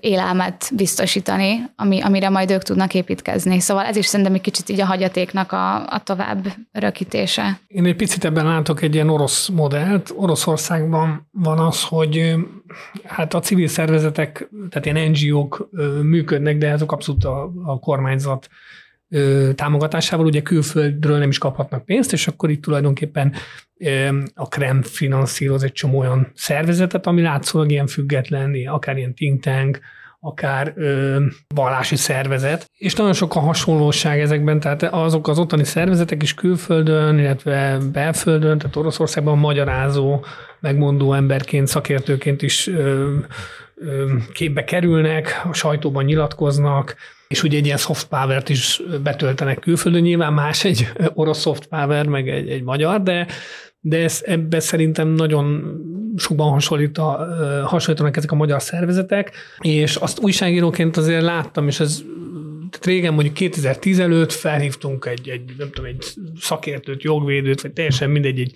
[0.00, 3.60] élelmet biztosítani, ami, amire majd ők tudnak építkezni.
[3.60, 7.60] Szóval ez is szerintem egy kicsit így a hagyatéknak a, a tovább rökítése.
[7.66, 10.12] Én egy picit ebben látok egy ilyen orosz modellt.
[10.16, 12.34] Oroszországban van az, hogy
[13.04, 15.68] hát a civil szervezetek, tehát ilyen NGO-k
[16.02, 18.48] működnek, de azok abszolút a, a kormányzat
[19.54, 23.32] támogatásával ugye külföldről nem is kaphatnak pénzt, és akkor itt tulajdonképpen
[24.34, 29.80] a Krem finanszíroz egy csomó olyan szervezetet, ami látszólag ilyen független, akár ilyen think tank,
[30.20, 36.22] akár ö, vallási szervezet, és nagyon sok a hasonlóság ezekben, tehát azok az ottani szervezetek
[36.22, 40.24] is külföldön, illetve belföldön, tehát Oroszországban magyarázó,
[40.60, 43.14] megmondó emberként, szakértőként is ö,
[43.74, 46.96] ö, képbe kerülnek, a sajtóban nyilatkoznak,
[47.28, 52.06] és ugye egy ilyen soft power-t is betöltenek külföldön, nyilván más egy orosz soft power,
[52.06, 53.26] meg egy, egy magyar, de,
[53.80, 55.76] de ez, ebbe szerintem nagyon
[56.16, 57.28] sokban hasonlít a,
[57.66, 62.02] hasonlítanak ezek a magyar szervezetek, és azt újságíróként azért láttam, és ez
[62.70, 66.04] tehát régen mondjuk 2010 előtt felhívtunk egy, egy, nem tudom, egy
[66.40, 68.52] szakértőt, jogvédőt, vagy teljesen mindegy, egy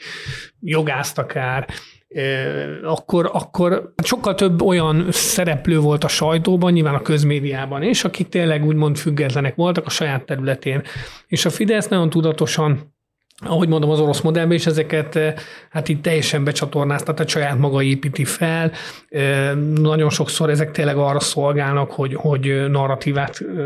[0.60, 1.68] jogászt akár,
[2.82, 8.64] akkor, akkor sokkal több olyan szereplő volt a sajtóban, nyilván a közmédiában és akik tényleg
[8.64, 10.82] úgymond függetlenek voltak a saját területén.
[11.26, 12.94] És a Fidesz nagyon tudatosan
[13.42, 15.34] ahogy mondom, az orosz modellben is ezeket eh,
[15.70, 18.72] hát itt teljesen becsatornázta, tehát saját maga építi fel.
[19.08, 23.56] Eh, nagyon sokszor ezek tényleg arra szolgálnak, hogy, hogy narratívát eh,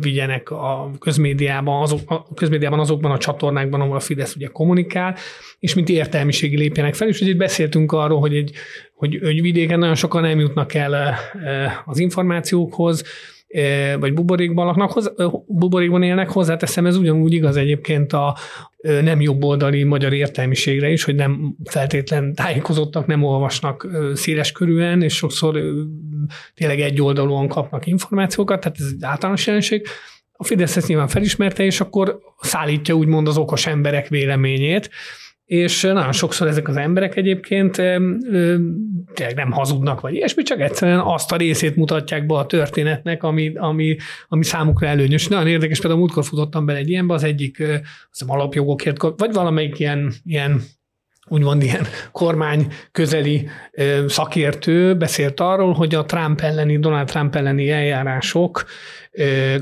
[0.00, 5.16] vigyenek a közmédiában, azok, a közmédiában azokban a csatornákban, ahol a Fidesz ugye kommunikál,
[5.58, 7.08] és mint értelmiségi lépjenek fel.
[7.08, 8.52] És ugye beszéltünk arról, hogy, egy,
[8.94, 11.14] hogy, hogy vidéken nagyon sokan nem jutnak el
[11.84, 13.04] az információkhoz,
[13.98, 15.12] vagy buborékban laknak,
[15.46, 18.36] buborékban élnek, hozzáteszem, ez ugyanúgy igaz egyébként a
[18.80, 25.60] nem jobboldali magyar értelmiségre is, hogy nem feltétlen tájékozottak, nem olvasnak széles körűen, és sokszor
[26.54, 29.86] tényleg egy oldalúan kapnak információkat, tehát ez egy általános jelenség.
[30.32, 34.90] A Fidesz ezt nyilván felismerte, és akkor szállítja úgymond az okos emberek véleményét,
[35.50, 37.74] és nagyon sokszor ezek az emberek egyébként
[39.14, 43.52] tényleg nem hazudnak, vagy ilyesmi, csak egyszerűen azt a részét mutatják be a történetnek, ami,
[43.54, 43.96] ami,
[44.28, 45.28] ami számukra előnyös.
[45.28, 47.62] Nagyon érdekes, például múltkor futottam bele egy ilyenbe, az egyik
[48.10, 50.62] az alapjogokért, vagy valamelyik ilyen, ilyen
[51.28, 53.48] úgymond ilyen kormány közeli
[54.06, 58.64] szakértő beszélt arról, hogy a Trump elleni, Donald Trump elleni eljárások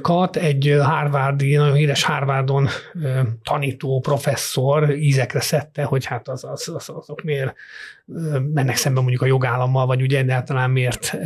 [0.00, 2.68] kat egy Harvardi, nagyon híres Harvardon
[3.42, 7.54] tanító professzor ízekre szedte, hogy hát az, az, az, azok miért
[8.54, 11.16] mennek szembe mondjuk a jogállammal, vagy ugye egyáltalán miért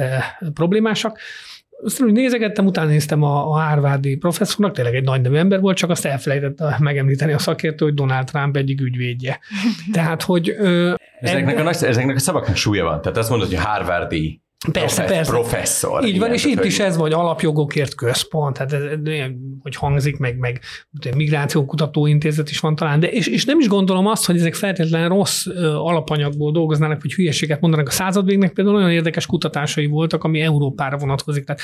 [0.54, 1.18] problémásak.
[1.84, 5.76] Aztán úgy nézegettem, utána néztem a, a Harvardi professzornak, tényleg egy nagy nevű ember volt,
[5.76, 9.38] csak azt elfelejtette megemlíteni a szakértő, hogy Donald Trump egyik ügyvédje.
[9.92, 10.54] Tehát, hogy...
[10.58, 13.00] Ö, ezeknek, a, ezeknek a szavaknak súlya van.
[13.00, 15.32] Tehát azt mondod, hogy Harvardi Persze, Profesz, persze.
[15.32, 16.04] Professzor.
[16.04, 18.82] Így van, és itt is ez vagy alapjogokért központ, hát ez,
[19.62, 20.60] hogy hangzik, meg, meg
[21.16, 25.08] migrációkutató intézet is van talán, de és, és nem is gondolom azt, hogy ezek feltétlenül
[25.08, 27.88] rossz alapanyagból dolgoznának, vagy hülyeséget mondanak.
[27.88, 31.44] A századvégnek például olyan érdekes kutatásai voltak, ami Európára vonatkozik.
[31.44, 31.60] Tehát,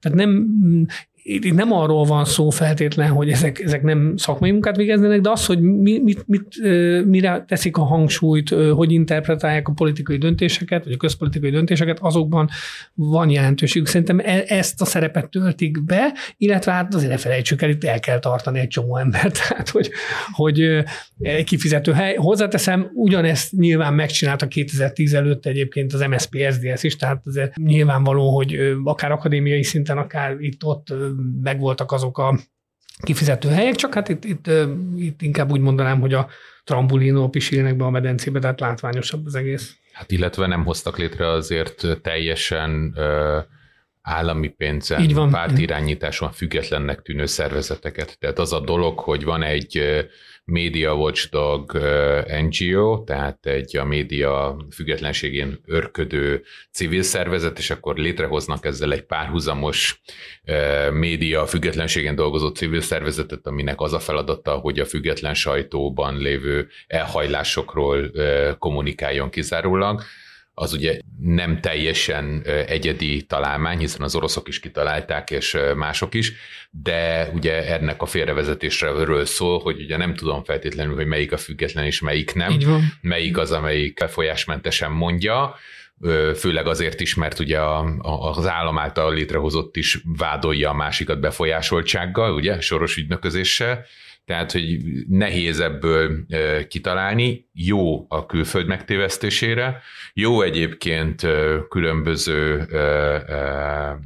[0.00, 0.46] tehát nem
[1.22, 5.46] itt nem arról van szó feltétlen, hogy ezek, ezek nem szakmai munkát végeznének, de az,
[5.46, 6.56] hogy mi, mit, mit,
[7.06, 12.48] mire teszik a hangsúlyt, hogy interpretálják a politikai döntéseket, vagy a közpolitikai döntéseket, azokban
[12.94, 13.88] van jelentőségük.
[13.88, 18.00] Szerintem e, ezt a szerepet töltik be, illetve hát azért ne felejtsük el, itt el
[18.00, 19.90] kell tartani egy csomó embert, tehát hogy,
[20.32, 20.60] hogy
[21.18, 22.14] egy kifizető hely.
[22.14, 28.76] Hozzáteszem, ugyanezt nyilván megcsinálta 2010 előtt egyébként az MSZP SZDSZ is, tehát azért nyilvánvaló, hogy
[28.84, 30.92] akár akadémiai szinten, akár itt-ott
[31.42, 32.38] megvoltak azok a
[33.02, 34.50] kifizető helyek, csak hát itt, itt,
[34.96, 36.28] itt inkább úgy mondanám, hogy a
[36.64, 39.76] trambulinóp is élnek be a medencébe, tehát látványosabb az egész.
[39.92, 43.38] Hát illetve nem hoztak létre azért teljesen ö,
[44.02, 45.30] állami pénzen, Így van.
[45.30, 48.18] pártirányításon függetlennek tűnő szervezeteket.
[48.18, 49.82] Tehát az a dolog, hogy van egy
[50.50, 51.72] Media Watchdog
[52.48, 56.42] NGO, tehát egy a média függetlenségén örködő
[56.72, 60.00] civil szervezet, és akkor létrehoznak ezzel egy párhuzamos
[60.92, 68.10] média függetlenségen dolgozó civil szervezetet, aminek az a feladata, hogy a független sajtóban lévő elhajlásokról
[68.58, 70.02] kommunikáljon kizárólag
[70.54, 76.32] az ugye nem teljesen egyedi találmány, hiszen az oroszok is kitalálták, és mások is,
[76.70, 81.84] de ugye ennek a félrevezetésről szól, hogy ugye nem tudom feltétlenül, hogy melyik a független
[81.84, 82.58] és melyik nem,
[83.00, 85.54] melyik az, amelyik befolyásmentesen mondja,
[86.36, 91.20] főleg azért is, mert ugye a, a, az állam által létrehozott is vádolja a másikat
[91.20, 93.84] befolyásoltsággal, ugye, soros ügynöközéssel,
[94.30, 94.78] tehát, hogy
[95.08, 96.26] nehéz ebből
[96.68, 99.82] kitalálni, jó a külföld megtévesztésére,
[100.14, 101.26] jó egyébként
[101.68, 102.66] különböző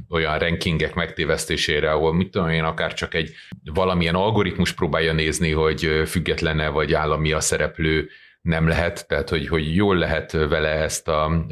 [0.09, 3.31] olyan rankingek megtévesztésére, ahol mit tudom én, akár csak egy
[3.73, 8.09] valamilyen algoritmus próbálja nézni, hogy függetlene vagy állami a szereplő,
[8.41, 11.45] nem lehet, tehát hogy, hogy jól lehet vele ezt a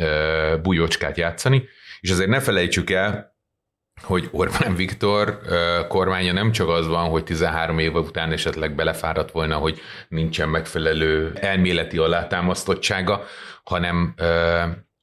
[0.61, 1.63] bujócskát játszani,
[1.99, 3.32] és azért ne felejtsük el,
[4.04, 5.39] hogy Orbán Viktor
[5.88, 11.32] kormánya nem csak az van, hogy 13 év után esetleg belefáradt volna, hogy nincsen megfelelő
[11.36, 13.24] elméleti alátámasztottsága,
[13.64, 14.14] hanem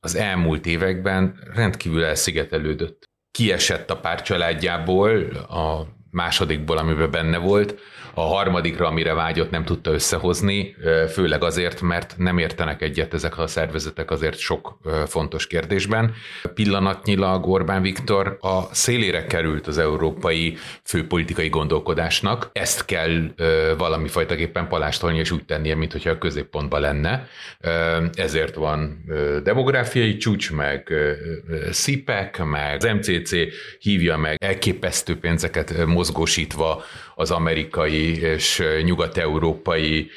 [0.00, 3.08] az elmúlt években rendkívül elszigetelődött.
[3.30, 7.80] Kiesett a pár családjából, a másodikból, amiben benne volt,
[8.14, 10.76] a harmadikra, amire vágyott, nem tudta összehozni,
[11.12, 16.14] főleg azért, mert nem értenek egyet ezek a szervezetek azért sok fontos kérdésben.
[16.54, 22.50] Pillanatnyilag Orbán Viktor a szélére került az európai főpolitikai gondolkodásnak.
[22.52, 23.34] Ezt kell
[23.78, 27.26] valami fajtaképpen palástolni és úgy tennie, mintha a középpontban lenne.
[28.14, 29.04] Ezért van
[29.42, 30.92] demográfiai csúcs, meg
[31.70, 33.30] SZIPEK, meg az MCC
[33.78, 36.82] hívja meg elképesztő pénzeket mozgósítva
[37.20, 40.10] az amerikai és nyugat-európai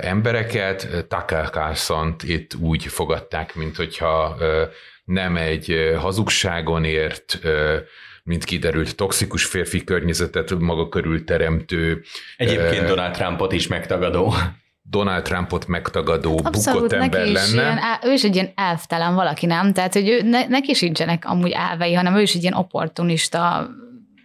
[0.00, 0.88] embereket.
[1.08, 4.36] Tucker carlson itt úgy fogadták, mint hogyha
[5.04, 7.38] nem egy hazugságon ért,
[8.22, 12.02] mint kiderült, toxikus férfi környezetet maga körül teremtő.
[12.36, 14.34] Egyébként uh, Donald Trumpot is megtagadó.
[14.82, 17.62] Donald Trumpot megtagadó, Abszolút, bukott ember lenne.
[17.62, 19.72] Ilyen, ő is egy ilyen elvtelen valaki, nem?
[19.72, 23.70] Tehát, hogy ő, ne, neki sincsenek amúgy elvei, hanem ő is egy ilyen opportunista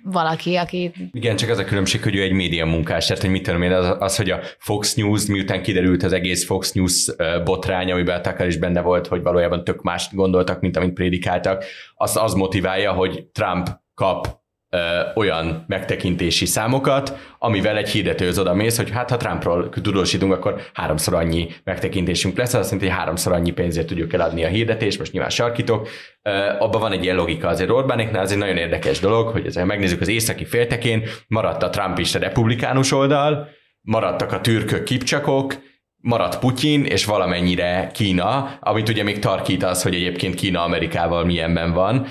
[0.03, 0.91] valaki, aki...
[1.11, 3.71] Igen, csak az a különbség, hogy ő egy média munkás, tehát hogy mit tudom én,
[3.71, 7.09] az, az, hogy a Fox News, miután kiderült az egész Fox News
[7.43, 11.63] botrány, amiben Tucker is benne volt, hogy valójában tök más gondoltak, mint amit prédikáltak,
[11.95, 14.40] az, az motiválja, hogy Trump kap
[14.75, 14.77] ö,
[15.15, 21.13] olyan megtekintési számokat, amivel egy hirdetőhöz oda mész, hogy hát ha Trumpról tudósítunk, akkor háromszor
[21.13, 25.29] annyi megtekintésünk lesz, azt jelenti, hogy háromszor annyi pénzért tudjuk eladni a hirdetést, most nyilván
[25.29, 25.87] sarkítok.
[26.21, 29.65] Ö, abban van egy ilyen logika azért Orbánéknál, ez egy nagyon érdekes dolog, hogy ezzel
[29.65, 33.47] megnézzük az északi féltekén, maradt a Trump is a republikánus oldal,
[33.81, 35.55] maradtak a türkök kipcsakok,
[36.01, 41.73] maradt Putyin, és valamennyire Kína, amit ugye még tarkít az, hogy egyébként Kína Amerikával milyenben
[41.73, 42.07] van,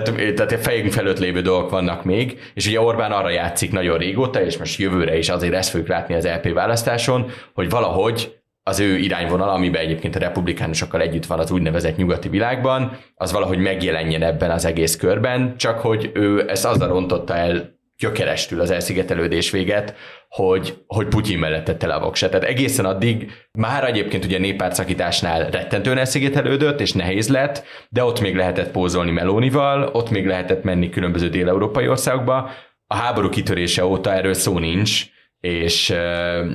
[0.00, 3.98] tehát, tehát a fejünk felett lévő dolgok vannak még, és ugye Orbán arra játszik nagyon
[3.98, 8.80] régóta, és most jövőre is azért ezt fogjuk látni az LP választáson, hogy valahogy az
[8.80, 14.22] ő irányvonal, amiben egyébként a republikánusokkal együtt van az úgynevezett nyugati világban, az valahogy megjelenjen
[14.22, 19.94] ebben az egész körben, csak hogy ő ezt azzal rontotta el gyökerestül az elszigetelődés véget,
[20.28, 22.30] hogy, hogy Putyin mellett tette le a voksát.
[22.30, 28.36] Tehát egészen addig már egyébként ugye néppártszakításnál rettentően elszigetelődött, és nehéz lett, de ott még
[28.36, 32.50] lehetett pózolni Melónival, ott még lehetett menni különböző dél-európai országokba.
[32.86, 35.04] A háború kitörése óta erről szó nincs,
[35.40, 35.94] és,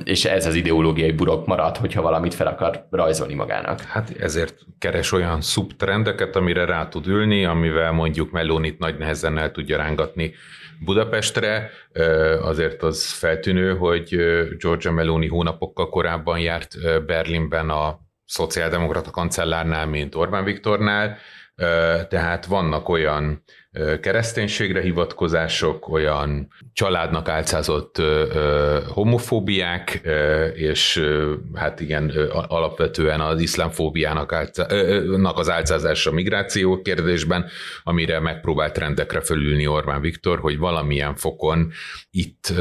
[0.04, 3.80] és ez az ideológiai burok marad, hogyha valamit fel akar rajzolni magának.
[3.80, 9.50] Hát ezért keres olyan szubtrendeket, amire rá tud ülni, amivel mondjuk Melónit nagy nehezen el
[9.50, 10.34] tudja rángatni
[10.84, 11.70] Budapestre.
[12.40, 14.08] Azért az feltűnő, hogy
[14.58, 16.74] Georgia Meloni hónapokkal korábban járt
[17.06, 21.18] Berlinben a szociáldemokrata kancellárnál, mint Orbán Viktornál,
[22.08, 23.42] tehát vannak olyan
[24.00, 28.02] kereszténységre hivatkozások, olyan családnak álcázott
[28.88, 30.00] homofóbiák,
[30.54, 31.04] és
[31.54, 32.12] hát igen,
[32.48, 34.34] alapvetően az iszlámfóbiának
[35.34, 37.46] az álcázása migráció kérdésben,
[37.82, 41.72] amire megpróbált rendekre fölülni Orbán Viktor, hogy valamilyen fokon
[42.10, 42.52] itt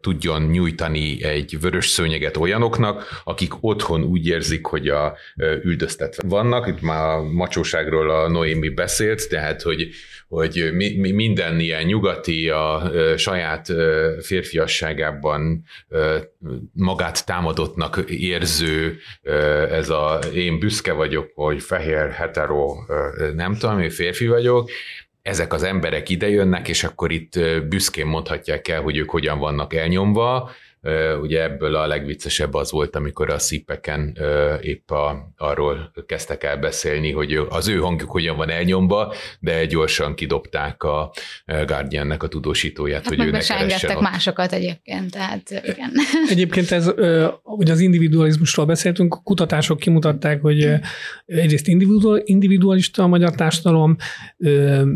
[0.00, 5.16] tudjon nyújtani egy vörös szőnyeget olyanoknak, akik otthon úgy érzik, hogy a
[5.62, 6.66] üldöztetve vannak.
[6.66, 9.88] Itt már a macsóságról a Noémi beszélt, tehát hogy
[10.34, 13.66] hogy mi, mi minden ilyen nyugati a saját
[14.20, 15.64] férfiasságában
[16.72, 18.96] magát támadottnak érző,
[19.70, 22.74] ez a én büszke vagyok, hogy fehér, hetero,
[23.34, 24.70] nem tudom, én férfi vagyok,
[25.22, 30.50] ezek az emberek idejönnek, és akkor itt büszkén mondhatják el, hogy ők hogyan vannak elnyomva,
[31.22, 34.18] Ugye ebből a legviccesebb az volt, amikor a szipeken
[34.60, 40.14] épp a, arról kezdtek el beszélni, hogy az ő hangjuk hogyan van elnyomva, de gyorsan
[40.14, 41.12] kidobták a
[41.46, 45.90] Guardiannek a tudósítóját, hát hogy ő ne keressen másokat egyébként, tehát igen.
[46.30, 46.92] Egyébként ez,
[47.42, 50.70] ugye az individualizmusról beszéltünk, a kutatások kimutatták, hogy
[51.26, 51.68] egyrészt
[52.24, 53.96] individualista a magyar társadalom,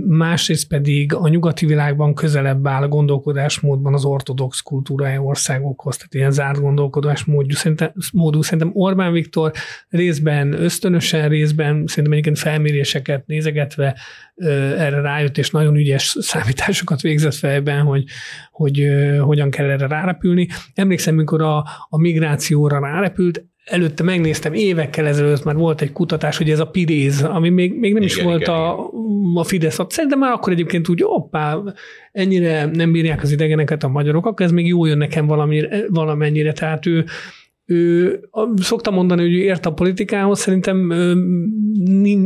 [0.09, 6.14] másrészt pedig a nyugati világban közelebb áll a gondolkodásmódban az ortodox kultúrája országok dolgokhoz, tehát
[6.14, 7.54] ilyen zárt gondolkodás módú.
[7.54, 8.42] Szerintem, módú.
[8.42, 9.52] Szerintem Orbán Viktor
[9.88, 13.96] részben ösztönösen, részben szerintem egyébként felméréseket nézegetve
[14.76, 18.04] erre rájött, és nagyon ügyes számításokat végzett fejben, hogy,
[18.50, 18.88] hogy
[19.20, 20.48] hogyan kell erre rárepülni.
[20.74, 26.50] Emlékszem, mikor a, a migrációra rárepült, előtte megnéztem, évekkel ezelőtt már volt egy kutatás, hogy
[26.50, 28.90] ez a piréz, ami még, még nem igen, is volt igen, a,
[29.34, 29.80] a Fidesz.
[29.88, 31.58] Szerintem már akkor egyébként úgy, hoppá,
[32.12, 36.52] ennyire nem bírják az idegeneket a magyarok, akkor ez még jó jön nekem valamire, valamennyire.
[36.52, 37.04] Tehát ő,
[37.64, 38.20] ő
[38.56, 40.86] szokta mondani, hogy ő ért a politikához, szerintem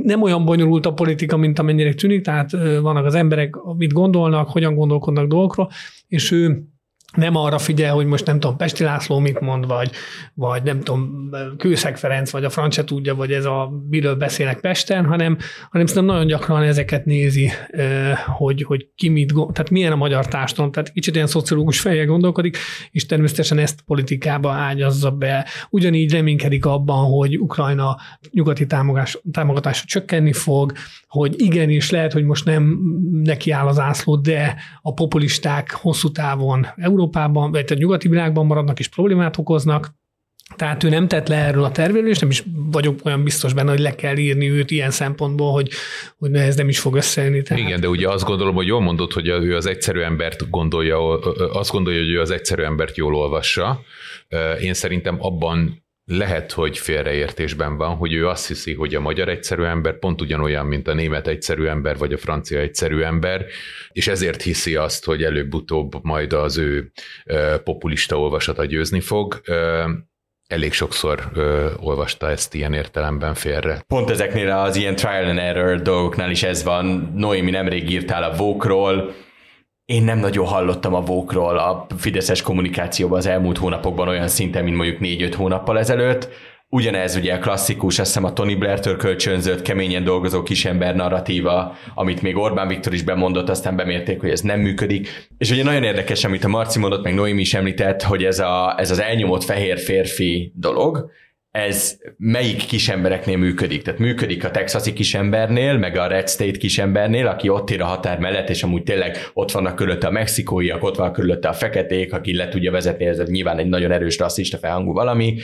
[0.02, 4.74] nem olyan bonyolult a politika, mint amennyire tűnik, tehát vannak az emberek, mit gondolnak, hogyan
[4.74, 5.70] gondolkodnak dolgokról,
[6.08, 6.62] és ő
[7.16, 9.90] nem arra figyel, hogy most nem tudom, Pesti László mit mond, vagy,
[10.34, 15.04] vagy nem tudom, Kőszeg Ferenc, vagy a francia tudja, vagy ez a, miről beszélnek Pesten,
[15.04, 15.38] hanem,
[15.70, 17.50] hanem szerintem nagyon gyakran ezeket nézi,
[18.26, 22.06] hogy, hogy ki mit gondol, tehát milyen a magyar társadalom, tehát kicsit ilyen szociológus fejjel
[22.06, 22.56] gondolkodik,
[22.90, 25.46] és természetesen ezt politikába ágyazza be.
[25.70, 27.96] Ugyanígy reménykedik abban, hogy Ukrajna
[28.30, 28.66] nyugati
[29.32, 30.72] támogatása csökkenni fog,
[31.06, 32.78] hogy igenis lehet, hogy most nem
[33.12, 36.66] neki áll az ászló, de a populisták hosszú távon
[37.02, 39.94] Európában, vagy a nyugati világban maradnak és problémát okoznak,
[40.56, 42.42] tehát ő nem tett le erről a tervéről, és nem is
[42.72, 45.70] vagyok olyan biztos benne, hogy le kell írni őt ilyen szempontból, hogy,
[46.18, 47.42] hogy ez nem is fog összejönni.
[47.42, 47.64] Tehát...
[47.64, 51.18] Igen, de ugye azt gondolom, hogy jól mondod, hogy ő az egyszerű embert gondolja,
[51.52, 53.80] azt gondolja, hogy ő az egyszerű embert jól olvassa.
[54.60, 59.62] Én szerintem abban lehet, hogy félreértésben van, hogy ő azt hiszi, hogy a magyar egyszerű
[59.62, 63.46] ember pont ugyanolyan, mint a német egyszerű ember, vagy a francia egyszerű ember,
[63.92, 66.92] és ezért hiszi azt, hogy előbb-utóbb majd az ő
[67.64, 69.40] populista olvasata győzni fog
[70.52, 73.82] elég sokszor ö, olvasta ezt ilyen értelemben félre.
[73.86, 77.12] Pont ezeknél az ilyen trial and error dolgoknál is ez van.
[77.14, 79.14] Noémi nemrég írtál a Vókról,
[79.84, 84.76] én nem nagyon hallottam a vókról a fideszes kommunikációban az elmúlt hónapokban olyan szinten, mint
[84.76, 86.28] mondjuk négy-öt hónappal ezelőtt.
[86.68, 92.22] Ugyanez ugye a klasszikus, azt hiszem a Tony Blair-től kölcsönzött, keményen dolgozó kisember narratíva, amit
[92.22, 95.28] még Orbán Viktor is bemondott, aztán bemérték, hogy ez nem működik.
[95.38, 98.74] És ugye nagyon érdekes, amit a Marci mondott, meg Noémi is említett, hogy ez, a,
[98.78, 101.10] ez az elnyomott fehér férfi dolog,
[101.52, 103.82] ez melyik kisembereknél működik.
[103.82, 108.18] Tehát működik a texasi kisembernél, meg a Red State kisembernél, aki ott ér a határ
[108.18, 112.36] mellett, és amúgy tényleg ott vannak körülötte a mexikóiak, ott van körülötte a feketék, aki
[112.36, 115.36] le tudja vezetni, ez nyilván egy nagyon erős rasszista felhangú valami,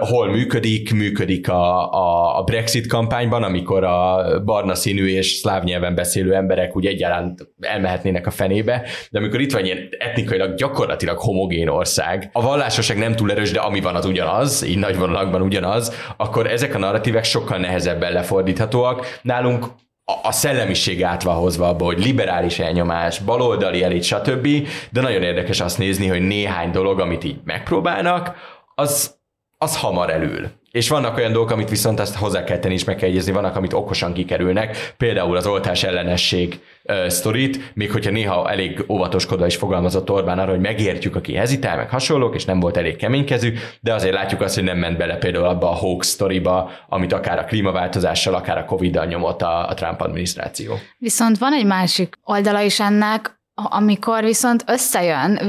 [0.00, 5.94] hol működik, működik a, a, a Brexit kampányban, amikor a barna színű és szláv nyelven
[5.94, 11.68] beszélő emberek úgy egyaránt elmehetnének a fenébe, de amikor itt van ilyen etnikailag gyakorlatilag homogén
[11.68, 15.92] ország, a vallásosság nem túl erős, de ami van az ugyanaz, így nagy vonalakban ugyanaz,
[16.16, 19.18] akkor ezek a narratívek sokkal nehezebben lefordíthatóak.
[19.22, 19.66] Nálunk
[20.22, 24.48] a szellemiség át hozva abba, hogy liberális elnyomás, baloldali elit, stb.
[24.90, 28.34] De nagyon érdekes azt nézni, hogy néhány dolog, amit így megpróbálnak,
[28.74, 29.22] az
[29.64, 30.50] az hamar elül.
[30.70, 33.56] És vannak olyan dolgok, amit viszont azt hozzá kell tenni és meg kell egyezni, vannak,
[33.56, 39.56] amit okosan kikerülnek, például az oltás ellenesség uh, sztorit, még hogyha néha elég óvatoskodva is
[39.56, 43.94] fogalmazott Orbán arra, hogy megértjük, aki hezitál, meg hasonlók, és nem volt elég keménykezű, de
[43.94, 47.44] azért látjuk azt, hogy nem ment bele például abba a hoax sztoriba, amit akár a
[47.44, 50.74] klímaváltozással, akár a Covid-dal nyomott a, a Trump adminisztráció.
[50.98, 55.40] Viszont van egy másik oldala is ennek, amikor viszont összejön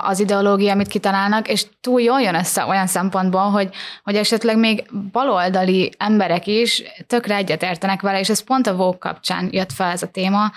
[0.00, 3.68] az ideológia, amit kitalálnak, és túl jól jön össze olyan szempontból, hogy,
[4.02, 9.48] hogy esetleg még baloldali emberek is tökre egyetértenek vele, és ez pont a Vogue kapcsán
[9.52, 10.52] jött fel ez a téma,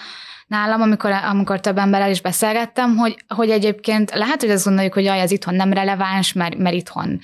[0.47, 5.03] nálam, amikor, amikor több emberrel is beszélgettem, hogy, hogy egyébként lehet, hogy azt gondoljuk, hogy
[5.03, 7.19] jaj, ez itthon nem releváns, mert, mert itthon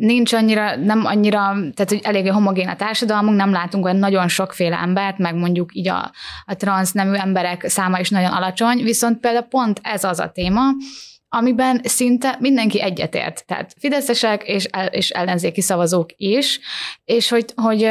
[0.00, 4.76] nincs annyira, nem annyira, tehát hogy eléggé homogén a társadalmunk, nem látunk olyan nagyon sokféle
[4.76, 6.12] embert, meg mondjuk így a,
[6.44, 10.62] a transz nemű emberek száma is nagyon alacsony, viszont például pont ez az a téma,
[11.28, 16.60] amiben szinte mindenki egyetért, tehát fideszesek és, és ellenzéki szavazók is,
[17.04, 17.90] és hogy, hogy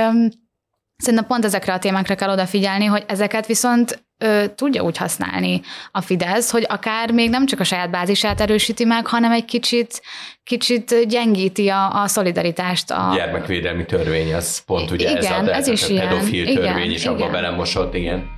[1.01, 5.61] Szerintem pont ezekre a témákra kell odafigyelni, hogy ezeket viszont ö, tudja úgy használni
[5.91, 10.01] a Fidesz, hogy akár még nem csak a saját bázisát erősíti meg, hanem egy kicsit,
[10.43, 12.91] kicsit gyengíti a, a szolidaritást.
[12.91, 13.11] A...
[13.15, 16.61] Gyermekvédelmi törvény, az pont ugye igen, ez a, ez is a pedofil ilyen.
[16.61, 18.37] törvény igen, is abba belemosott, igen.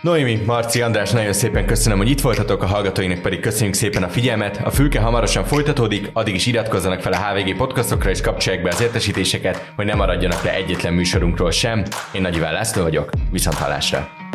[0.00, 4.08] Noémi, Marci, András, nagyon szépen köszönöm, hogy itt voltatok, a hallgatóinknak pedig köszönjük szépen a
[4.08, 4.60] figyelmet.
[4.64, 8.80] A fülke hamarosan folytatódik, addig is iratkozzanak fel a HVG podcastokra és kapcsolják be az
[8.80, 11.82] értesítéseket, hogy ne maradjanak le egyetlen műsorunkról sem.
[12.12, 14.27] Én Nagy Iván László vagyok, viszont hallásra!